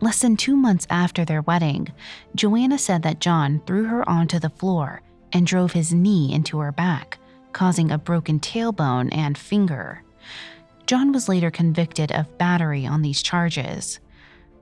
Less 0.00 0.20
than 0.20 0.36
two 0.36 0.54
months 0.54 0.86
after 0.90 1.24
their 1.24 1.42
wedding, 1.42 1.88
Joanna 2.36 2.78
said 2.78 3.02
that 3.02 3.20
John 3.20 3.60
threw 3.66 3.84
her 3.84 4.08
onto 4.08 4.38
the 4.38 4.50
floor 4.50 5.02
and 5.32 5.44
drove 5.44 5.72
his 5.72 5.92
knee 5.92 6.32
into 6.32 6.58
her 6.60 6.70
back, 6.70 7.18
causing 7.52 7.90
a 7.90 7.98
broken 7.98 8.40
tailbone 8.40 9.14
and 9.14 9.36
finger. 9.36 10.02
John 10.86 11.12
was 11.12 11.28
later 11.28 11.50
convicted 11.50 12.12
of 12.12 12.38
battery 12.38 12.86
on 12.86 13.02
these 13.02 13.22
charges. 13.22 14.00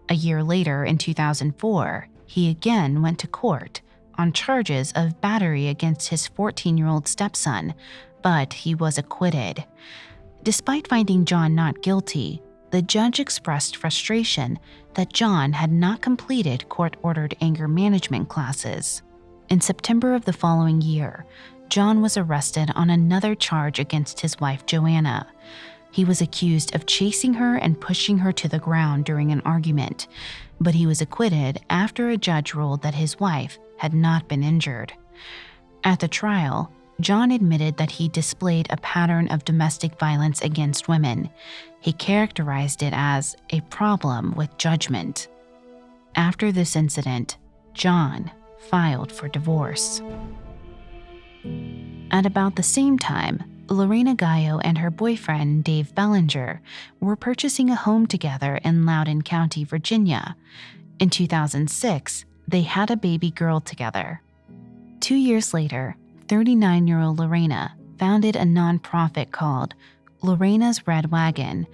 A 0.09 0.15
year 0.15 0.43
later, 0.43 0.85
in 0.85 0.99
2004, 0.99 2.09
he 2.27 2.51
again 2.51 3.03
went 3.03 3.19
to 3.21 3.27
court 3.27 3.81
on 4.19 4.33
charges 4.33 4.93
of 4.95 5.21
battery 5.21 5.69
against 5.69 6.09
his 6.09 6.27
14 6.29 6.77
year 6.77 6.87
old 6.87 7.09
stepson, 7.09 7.75
but 8.23 8.53
he 8.53 8.75
was 8.75 8.99
acquitted. 8.99 9.65
Despite 10.43 10.89
finding 10.89 11.25
John 11.25 11.55
not 11.55 11.83
guilty, 11.83 12.43
the 12.71 12.83
judge 12.83 13.19
expressed 13.19 13.77
frustration 13.77 14.59
that 14.95 15.13
John 15.13 15.53
had 15.53 15.73
not 15.73 16.03
completed 16.03 16.69
court 16.69 16.97
ordered 17.03 17.37
anger 17.41 17.67
management 17.67 18.29
classes. 18.29 19.03
In 19.49 19.61
September 19.61 20.15
of 20.15 20.25
the 20.25 20.33
following 20.33 20.81
year, 20.81 21.25
John 21.71 22.03
was 22.03 22.17
arrested 22.17 22.73
on 22.75 22.91
another 22.91 23.37
charge 23.37 23.79
against 23.79 24.21
his 24.21 24.39
wife, 24.41 24.67
Joanna. 24.67 25.29
He 25.93 26.05
was 26.05 26.21
accused 26.21 26.75
of 26.75 26.87
chasing 26.87 27.35
her 27.35 27.57
and 27.57 27.81
pushing 27.81 28.19
her 28.19 28.33
to 28.33 28.49
the 28.49 28.59
ground 28.59 29.05
during 29.05 29.31
an 29.31 29.41
argument, 29.45 30.09
but 30.61 30.75
he 30.75 30.85
was 30.85 31.01
acquitted 31.01 31.61
after 31.71 32.11
a 32.11 32.17
judge 32.17 32.55
ruled 32.55 32.83
that 32.83 32.95
his 32.97 33.21
wife 33.21 33.57
had 33.77 33.95
not 33.95 34.29
been 34.29 34.43
injured. 34.43 34.93
At 35.85 36.01
the 36.01 36.09
trial, 36.09 36.73
John 37.01 37.31
admitted 37.31 37.77
that 37.77 37.93
he 37.93 38.09
displayed 38.09 38.67
a 38.69 38.77
pattern 38.77 39.29
of 39.29 39.45
domestic 39.45 39.97
violence 39.99 40.43
against 40.43 40.89
women. 40.89 41.31
He 41.81 41.93
characterized 41.93 42.83
it 42.83 42.93
as 42.95 43.37
a 43.51 43.61
problem 43.63 44.33
with 44.33 44.59
judgment. 44.59 45.29
After 46.17 46.51
this 46.51 46.75
incident, 46.75 47.37
John 47.75 48.31
filed 48.59 49.13
for 49.13 49.29
divorce. 49.29 50.03
At 52.11 52.27
about 52.27 52.57
the 52.57 52.63
same 52.63 52.99
time, 52.99 53.43
Lorena 53.69 54.15
Gallo 54.15 54.59
and 54.61 54.79
her 54.79 54.91
boyfriend, 54.91 55.63
Dave 55.65 55.95
Bellinger, 55.95 56.61
were 56.99 57.17
purchasing 57.17 57.71
a 57.71 57.77
home 57.77 58.07
together 58.07 58.57
in 58.65 58.85
Loudoun 58.85 59.23
County, 59.23 59.63
Virginia. 59.63 60.37
In 60.99 61.09
2006, 61.09 62.25
they 62.49 62.63
had 62.63 62.91
a 62.91 62.97
baby 62.97 63.31
girl 63.31 63.61
together. 63.61 64.21
Two 64.99 65.15
years 65.15 65.55
later, 65.55 65.97
39 66.29 66.89
year 66.89 67.01
old 67.01 67.19
Lorena 67.19 67.75
founded 67.99 68.35
a 68.35 68.41
nonprofit 68.41 69.31
called 69.31 69.75
Lorena's 70.23 70.87
Red 70.87 71.11
Wagon, 71.11 71.67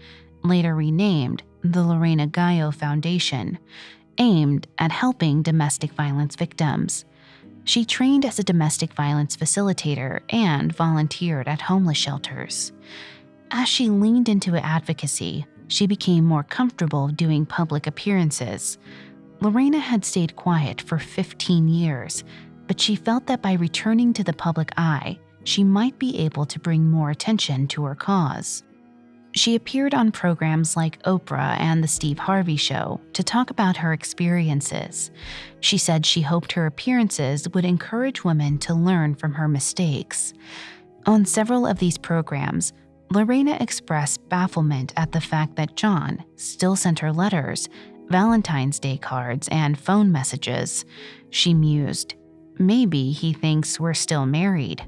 later 0.44 0.74
renamed 0.74 1.42
the 1.62 1.82
Lorena 1.82 2.26
Gallo 2.26 2.70
Foundation, 2.70 3.58
aimed 4.18 4.66
at 4.78 4.92
helping 4.92 5.42
domestic 5.42 5.92
violence 5.92 6.36
victims. 6.36 7.04
She 7.66 7.84
trained 7.84 8.24
as 8.24 8.38
a 8.38 8.44
domestic 8.44 8.92
violence 8.94 9.36
facilitator 9.36 10.20
and 10.30 10.74
volunteered 10.74 11.48
at 11.48 11.62
homeless 11.62 11.98
shelters. 11.98 12.72
As 13.50 13.68
she 13.68 13.90
leaned 13.90 14.28
into 14.28 14.56
advocacy, 14.56 15.46
she 15.66 15.88
became 15.88 16.24
more 16.24 16.44
comfortable 16.44 17.08
doing 17.08 17.44
public 17.44 17.88
appearances. 17.88 18.78
Lorena 19.40 19.80
had 19.80 20.04
stayed 20.04 20.36
quiet 20.36 20.80
for 20.80 20.98
15 20.98 21.66
years, 21.66 22.22
but 22.68 22.80
she 22.80 22.94
felt 22.94 23.26
that 23.26 23.42
by 23.42 23.54
returning 23.54 24.12
to 24.12 24.22
the 24.22 24.32
public 24.32 24.70
eye, 24.76 25.18
she 25.42 25.64
might 25.64 25.98
be 25.98 26.18
able 26.20 26.46
to 26.46 26.60
bring 26.60 26.88
more 26.88 27.10
attention 27.10 27.66
to 27.68 27.84
her 27.84 27.96
cause. 27.96 28.62
She 29.36 29.54
appeared 29.54 29.92
on 29.92 30.12
programs 30.12 30.78
like 30.78 31.02
Oprah 31.02 31.60
and 31.60 31.84
The 31.84 31.88
Steve 31.88 32.18
Harvey 32.18 32.56
Show 32.56 33.02
to 33.12 33.22
talk 33.22 33.50
about 33.50 33.76
her 33.76 33.92
experiences. 33.92 35.10
She 35.60 35.76
said 35.76 36.06
she 36.06 36.22
hoped 36.22 36.52
her 36.52 36.64
appearances 36.64 37.46
would 37.50 37.66
encourage 37.66 38.24
women 38.24 38.56
to 38.60 38.72
learn 38.72 39.14
from 39.14 39.34
her 39.34 39.46
mistakes. 39.46 40.32
On 41.04 41.26
several 41.26 41.66
of 41.66 41.78
these 41.78 41.98
programs, 41.98 42.72
Lorena 43.12 43.58
expressed 43.60 44.26
bafflement 44.30 44.94
at 44.96 45.12
the 45.12 45.20
fact 45.20 45.54
that 45.56 45.76
John 45.76 46.24
still 46.36 46.74
sent 46.74 46.98
her 47.00 47.12
letters, 47.12 47.68
Valentine's 48.08 48.78
Day 48.78 48.96
cards, 48.96 49.48
and 49.48 49.78
phone 49.78 50.10
messages. 50.10 50.86
She 51.28 51.52
mused, 51.52 52.14
Maybe 52.58 53.12
he 53.12 53.34
thinks 53.34 53.78
we're 53.78 53.92
still 53.92 54.24
married. 54.24 54.82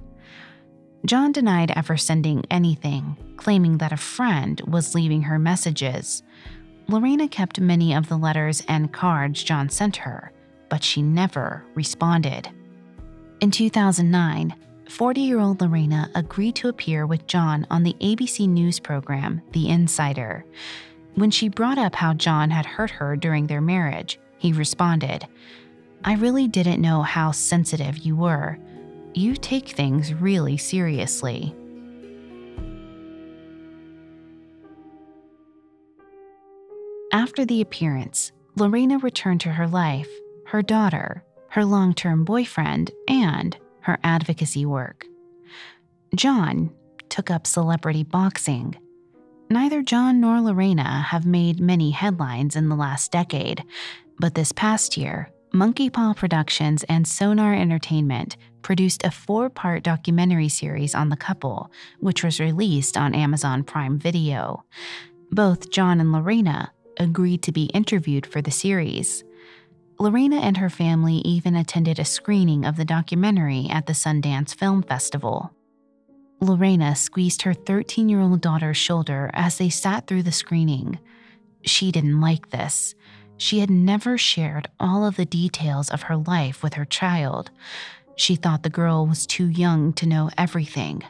John 1.05 1.31
denied 1.31 1.73
ever 1.77 1.97
sending 1.97 2.45
anything, 2.51 3.17
claiming 3.37 3.79
that 3.79 3.93
a 3.93 3.97
friend 3.97 4.61
was 4.67 4.95
leaving 4.95 5.23
her 5.23 5.39
messages. 5.39 6.23
Lorena 6.89 7.29
kept 7.29 7.61
many 7.61 7.95
of 7.95 8.09
the 8.09 8.17
letters 8.17 8.63
and 8.67 8.93
cards 8.93 9.45
John 9.45 9.69
sent 9.69 9.97
her, 9.97 10.33
but 10.69 10.83
she 10.83 11.01
never 11.03 11.65
responded. 11.75 12.49
In 13.41 13.51
2009, 13.51 14.55
40 14.89 15.21
year 15.21 15.39
old 15.39 15.61
Lorena 15.61 16.11
agreed 16.15 16.57
to 16.57 16.69
appear 16.69 17.07
with 17.07 17.27
John 17.27 17.67
on 17.71 17.85
the 17.85 17.95
ABC 18.01 18.49
News 18.49 18.81
program, 18.81 19.41
The 19.53 19.69
Insider. 19.69 20.45
When 21.15 21.31
she 21.31 21.49
brought 21.49 21.79
up 21.79 21.95
how 21.95 22.15
John 22.15 22.51
had 22.51 22.67
hurt 22.67 22.91
her 22.91 23.15
during 23.15 23.47
their 23.47 23.61
marriage, 23.61 24.19
he 24.39 24.53
responded, 24.53 25.27
I 26.05 26.15
really 26.15 26.49
didn't 26.49 26.81
know 26.81 27.03
how 27.03 27.33
sensitive 27.33 27.99
you 27.99 28.17
were 28.17 28.59
you 29.15 29.37
take 29.37 29.69
things 29.69 30.15
really 30.15 30.57
seriously. 30.57 31.55
After 37.13 37.45
the 37.45 37.61
appearance, 37.61 38.33
Lorena 38.57 38.99
returned 38.99 39.41
to 39.43 39.51
her 39.51 39.67
life, 39.67 40.09
her 40.47 40.63
daughter, 40.63 41.25
her 41.49 41.65
long 41.65 41.95
term 41.95 42.25
boyfriend, 42.25 42.91
and 43.09 43.57
her 43.81 43.99
advocacy 44.05 44.67
work. 44.67 45.07
John 46.15 46.71
took 47.09 47.31
up 47.31 47.47
celebrity 47.47 48.05
boxing. 48.05 48.77
Neither 49.51 49.83
John 49.83 50.21
nor 50.21 50.41
Lorena 50.41 51.03
have 51.09 51.25
made 51.25 51.59
many 51.61 51.91
headlines 51.91 52.57
in 52.57 52.69
the 52.69 52.77
last 52.77 53.11
decade, 53.11 53.65
but 54.19 54.35
this 54.35 54.53
past 54.53 54.97
year, 54.97 55.31
Monkey 55.53 55.89
Paw 55.89 56.13
Productions 56.13 56.85
and 56.85 57.09
Sonar 57.09 57.55
Entertainment 57.55 58.37
produced 58.63 59.05
a 59.05 59.11
four 59.11 59.49
part 59.51 59.83
documentary 59.83 60.49
series 60.49 60.95
on 60.95 61.09
the 61.09 61.17
couple, 61.17 61.71
which 62.01 62.25
was 62.25 62.41
released 62.41 62.97
on 62.97 63.15
Amazon 63.15 63.65
Prime 63.65 63.99
Video. 63.99 64.65
Both 65.31 65.71
John 65.71 66.01
and 66.01 66.13
Lorena 66.13 66.73
agreed 66.99 67.43
to 67.43 67.53
be 67.53 67.65
interviewed 67.67 68.27
for 68.27 68.43
the 68.43 68.51
series. 68.51 69.25
Lorena 70.01 70.37
and 70.37 70.57
her 70.57 70.71
family 70.71 71.17
even 71.25 71.57
attended 71.57 71.99
a 71.99 72.05
screening 72.05 72.65
of 72.65 72.77
the 72.77 72.85
documentary 72.85 73.67
at 73.69 73.87
the 73.87 73.93
Sundance 73.93 74.55
Film 74.55 74.83
Festival. 74.83 75.53
Lorena 76.41 76.95
squeezed 76.95 77.43
her 77.43 77.55
13 77.55 78.09
year 78.09 78.21
old 78.21 78.41
daughter's 78.41 78.77
shoulder 78.77 79.31
as 79.35 79.59
they 79.59 79.69
sat 79.69 80.07
through 80.07 80.23
the 80.23 80.33
screening. 80.33 80.99
She 81.63 81.91
didn't 81.91 82.21
like 82.21 82.51
this. 82.51 82.95
She 83.37 83.61
had 83.61 83.71
never 83.71 84.19
shared 84.19 84.69
all 84.79 85.05
of 85.05 85.17
the 85.17 85.25
details 85.25 85.91
of 85.91 86.03
her 86.03 86.17
life 86.17 86.63
with 86.63 86.75
her 86.75 86.85
child. 86.85 87.51
She 88.19 88.35
thought 88.35 88.65
the 88.65 88.69
girl 88.69 89.07
was 89.07 89.27
too 89.27 89.47
young 89.47 89.93
to 89.95 90.07
know 90.07 90.29
everything. 90.37 91.05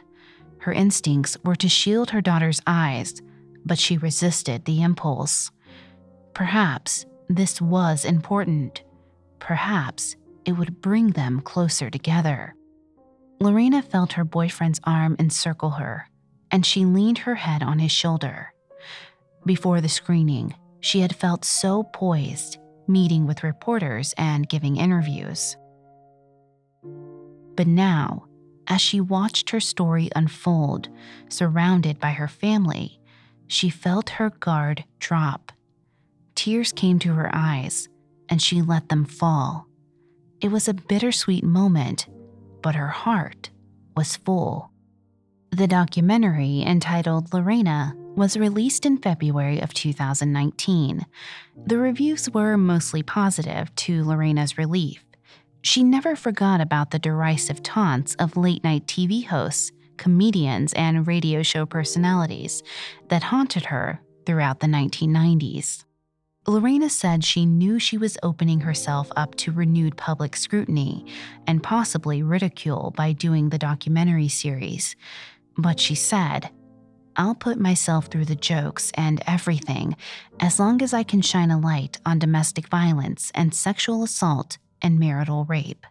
Her 0.59 0.71
instincts 0.71 1.37
were 1.43 1.55
to 1.55 1.67
shield 1.67 2.11
her 2.11 2.21
daughter's 2.21 2.61
eyes, 2.67 3.19
but 3.65 3.79
she 3.79 3.97
resisted 3.97 4.63
the 4.65 4.83
impulse. 4.83 5.49
Perhaps 6.35 7.07
this 7.27 7.59
was 7.59 8.05
important. 8.05 8.83
Perhaps 9.39 10.17
it 10.45 10.51
would 10.51 10.81
bring 10.81 11.09
them 11.11 11.41
closer 11.41 11.89
together. 11.89 12.53
Lorena 13.39 13.81
felt 13.81 14.13
her 14.13 14.23
boyfriend's 14.23 14.79
arm 14.83 15.15
encircle 15.17 15.71
her, 15.71 16.07
and 16.51 16.63
she 16.63 16.85
leaned 16.85 17.19
her 17.19 17.35
head 17.35 17.63
on 17.63 17.79
his 17.79 17.91
shoulder. 17.91 18.53
Before 19.47 19.81
the 19.81 19.89
screening, 19.89 20.53
she 20.79 20.99
had 20.99 21.15
felt 21.15 21.43
so 21.43 21.83
poised, 21.91 22.59
meeting 22.87 23.25
with 23.25 23.43
reporters 23.43 24.13
and 24.15 24.47
giving 24.47 24.77
interviews. 24.77 25.57
But 27.59 27.67
now, 27.67 28.23
as 28.67 28.79
she 28.79 29.01
watched 29.01 29.49
her 29.49 29.59
story 29.59 30.07
unfold, 30.15 30.87
surrounded 31.27 31.99
by 31.99 32.11
her 32.11 32.29
family, 32.29 33.01
she 33.47 33.69
felt 33.69 34.11
her 34.11 34.29
guard 34.29 34.85
drop 34.99 35.51
Tears 36.35 36.71
came 36.71 36.99
to 36.99 37.15
her 37.15 37.29
eyes, 37.33 37.89
and 38.29 38.41
she 38.41 38.61
let 38.61 38.87
them 38.87 39.03
fall. 39.03 39.67
It 40.39 40.51
was 40.51 40.69
a 40.69 40.73
bittersweet 40.73 41.43
moment, 41.43 42.07
but 42.61 42.75
her 42.75 42.87
heart 42.87 43.49
was 43.93 44.15
full. 44.15 44.71
The 45.51 45.67
documentary 45.67 46.61
entitled 46.61 47.33
Lorena 47.33 47.93
was 48.15 48.37
released 48.37 48.85
in 48.85 48.99
February 48.99 49.59
of 49.59 49.73
2019. 49.73 51.05
The 51.65 51.77
reviews 51.77 52.29
were 52.29 52.55
mostly 52.55 53.03
positive 53.03 53.75
to 53.75 54.05
Lorena's 54.05 54.57
relief. 54.57 55.03
She 55.61 55.83
never 55.83 56.15
forgot 56.15 56.61
about 56.61 56.91
the 56.91 56.99
derisive 56.99 57.61
taunts 57.61 58.15
of 58.15 58.37
late 58.37 58.63
night 58.63 58.87
TV 58.87 59.25
hosts, 59.25 59.71
comedians, 59.97 60.73
and 60.73 61.05
radio 61.05 61.43
show 61.43 61.65
personalities 61.65 62.63
that 63.09 63.23
haunted 63.23 63.65
her 63.65 63.99
throughout 64.25 64.61
the 64.61 64.67
1990s. 64.67 65.83
Lorena 66.47 66.89
said 66.89 67.23
she 67.23 67.45
knew 67.45 67.77
she 67.77 67.97
was 67.97 68.17
opening 68.23 68.61
herself 68.61 69.11
up 69.15 69.35
to 69.35 69.51
renewed 69.51 69.97
public 69.97 70.35
scrutiny 70.35 71.05
and 71.45 71.61
possibly 71.61 72.23
ridicule 72.23 72.93
by 72.95 73.11
doing 73.11 73.49
the 73.49 73.57
documentary 73.57 74.29
series. 74.29 74.95
But 75.57 75.79
she 75.79 75.93
said, 75.95 76.49
I'll 77.17 77.35
put 77.35 77.59
myself 77.59 78.07
through 78.07 78.25
the 78.25 78.35
jokes 78.35 78.91
and 78.95 79.21
everything 79.27 79.97
as 80.39 80.59
long 80.59 80.81
as 80.81 80.93
I 80.93 81.03
can 81.03 81.21
shine 81.21 81.51
a 81.51 81.59
light 81.59 81.99
on 82.05 82.17
domestic 82.17 82.69
violence 82.69 83.29
and 83.35 83.53
sexual 83.53 84.03
assault 84.03 84.57
and 84.81 84.99
marital 84.99 85.45
rape. 85.45 85.85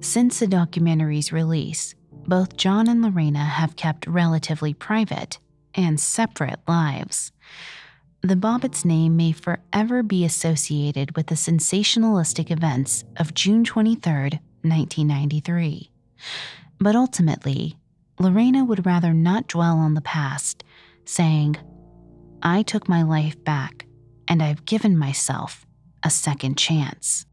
Since 0.00 0.38
the 0.38 0.46
documentary's 0.46 1.32
release, 1.32 1.94
both 2.10 2.56
John 2.56 2.88
and 2.88 3.02
Lorena 3.02 3.44
have 3.44 3.76
kept 3.76 4.06
relatively 4.06 4.74
private 4.74 5.38
and 5.74 5.98
separate 5.98 6.60
lives 6.66 7.32
the 8.22 8.34
Bobbitts 8.34 8.84
name 8.84 9.16
may 9.16 9.30
forever 9.30 10.02
be 10.02 10.24
associated 10.24 11.16
with 11.16 11.28
the 11.28 11.36
sensationalistic 11.36 12.50
events 12.50 13.04
of 13.16 13.32
June 13.32 13.62
23, 13.62 14.12
1993. 14.12 15.90
But 16.80 16.96
ultimately, 16.96 17.76
Lorena 18.18 18.64
would 18.64 18.84
rather 18.84 19.14
not 19.14 19.46
dwell 19.46 19.78
on 19.78 19.94
the 19.94 20.00
past, 20.00 20.64
saying, 21.04 21.56
I 22.42 22.62
took 22.62 22.88
my 22.88 23.02
life 23.02 23.42
back 23.44 23.86
and 24.26 24.42
I've 24.42 24.64
given 24.64 24.98
myself 24.98 25.64
a 26.02 26.10
second 26.10 26.58
chance. 26.58 27.24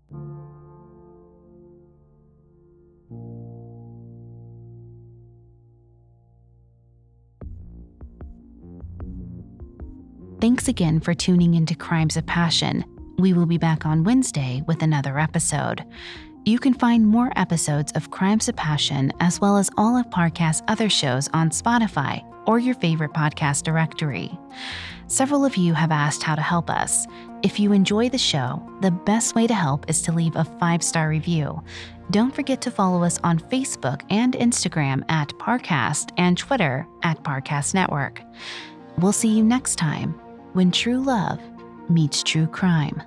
Thanks 10.45 10.67
again 10.67 10.99
for 10.99 11.15
tuning 11.15 11.55
into 11.55 11.73
Crimes 11.73 12.17
of 12.17 12.25
Passion. 12.27 12.85
We 13.17 13.33
will 13.33 13.47
be 13.47 13.57
back 13.57 13.83
on 13.83 14.03
Wednesday 14.03 14.61
with 14.67 14.83
another 14.83 15.17
episode. 15.17 15.83
You 16.45 16.59
can 16.59 16.75
find 16.75 17.07
more 17.07 17.33
episodes 17.35 17.91
of 17.93 18.11
Crimes 18.11 18.47
of 18.47 18.55
Passion 18.55 19.11
as 19.19 19.41
well 19.41 19.57
as 19.57 19.71
all 19.75 19.97
of 19.97 20.07
Parcast's 20.11 20.61
other 20.67 20.87
shows 20.87 21.27
on 21.33 21.49
Spotify 21.49 22.23
or 22.45 22.59
your 22.59 22.75
favorite 22.75 23.11
podcast 23.11 23.63
directory. 23.63 24.37
Several 25.07 25.45
of 25.45 25.55
you 25.55 25.73
have 25.73 25.89
asked 25.89 26.21
how 26.21 26.35
to 26.35 26.43
help 26.43 26.69
us. 26.69 27.07
If 27.41 27.59
you 27.59 27.71
enjoy 27.71 28.09
the 28.09 28.19
show, 28.19 28.61
the 28.81 28.91
best 28.91 29.33
way 29.33 29.47
to 29.47 29.55
help 29.55 29.89
is 29.89 30.03
to 30.03 30.11
leave 30.11 30.35
a 30.35 30.45
five 30.59 30.83
star 30.83 31.09
review. 31.09 31.59
Don't 32.11 32.35
forget 32.35 32.61
to 32.61 32.69
follow 32.69 33.03
us 33.03 33.19
on 33.23 33.39
Facebook 33.39 34.03
and 34.11 34.35
Instagram 34.35 35.03
at 35.09 35.29
Parcast 35.39 36.11
and 36.19 36.37
Twitter 36.37 36.85
at 37.01 37.23
Parcast 37.23 37.73
Network. 37.73 38.21
We'll 38.99 39.11
see 39.11 39.29
you 39.29 39.43
next 39.43 39.77
time 39.77 40.21
when 40.56 40.72
true 40.72 41.01
love 41.01 41.41
meets 41.89 42.24
true 42.24 42.47
crime. 42.47 43.03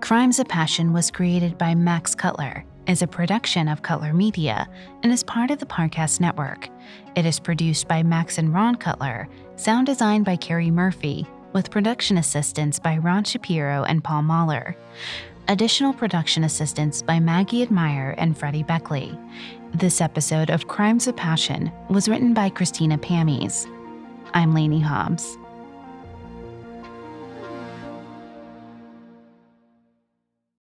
Crimes 0.00 0.38
of 0.38 0.46
Passion 0.46 0.92
was 0.92 1.10
created 1.10 1.58
by 1.58 1.74
Max 1.74 2.14
Cutler, 2.14 2.64
is 2.86 3.02
a 3.02 3.08
production 3.08 3.66
of 3.66 3.82
Cutler 3.82 4.14
Media, 4.14 4.68
and 5.02 5.12
is 5.12 5.24
part 5.24 5.50
of 5.50 5.58
the 5.58 5.66
Parcast 5.66 6.20
Network. 6.20 6.68
It 7.16 7.26
is 7.26 7.40
produced 7.40 7.88
by 7.88 8.04
Max 8.04 8.38
and 8.38 8.54
Ron 8.54 8.76
Cutler, 8.76 9.28
sound 9.56 9.86
designed 9.86 10.24
by 10.24 10.36
Carrie 10.36 10.70
Murphy, 10.70 11.26
with 11.52 11.72
production 11.72 12.18
assistance 12.18 12.78
by 12.78 12.96
Ron 12.96 13.24
Shapiro 13.24 13.82
and 13.82 14.04
Paul 14.04 14.22
Mahler. 14.22 14.76
Additional 15.48 15.92
production 15.92 16.44
assistance 16.44 17.02
by 17.02 17.18
Maggie 17.18 17.62
Admire 17.62 18.14
and 18.16 18.38
Freddie 18.38 18.62
Beckley. 18.62 19.18
This 19.74 20.00
episode 20.00 20.50
of 20.50 20.68
Crimes 20.68 21.08
of 21.08 21.16
Passion 21.16 21.72
was 21.88 22.08
written 22.08 22.32
by 22.32 22.48
Christina 22.48 22.96
Pammies. 22.96 23.66
I'm 24.34 24.54
Lainey 24.54 24.80
Hobbs. 24.80 25.36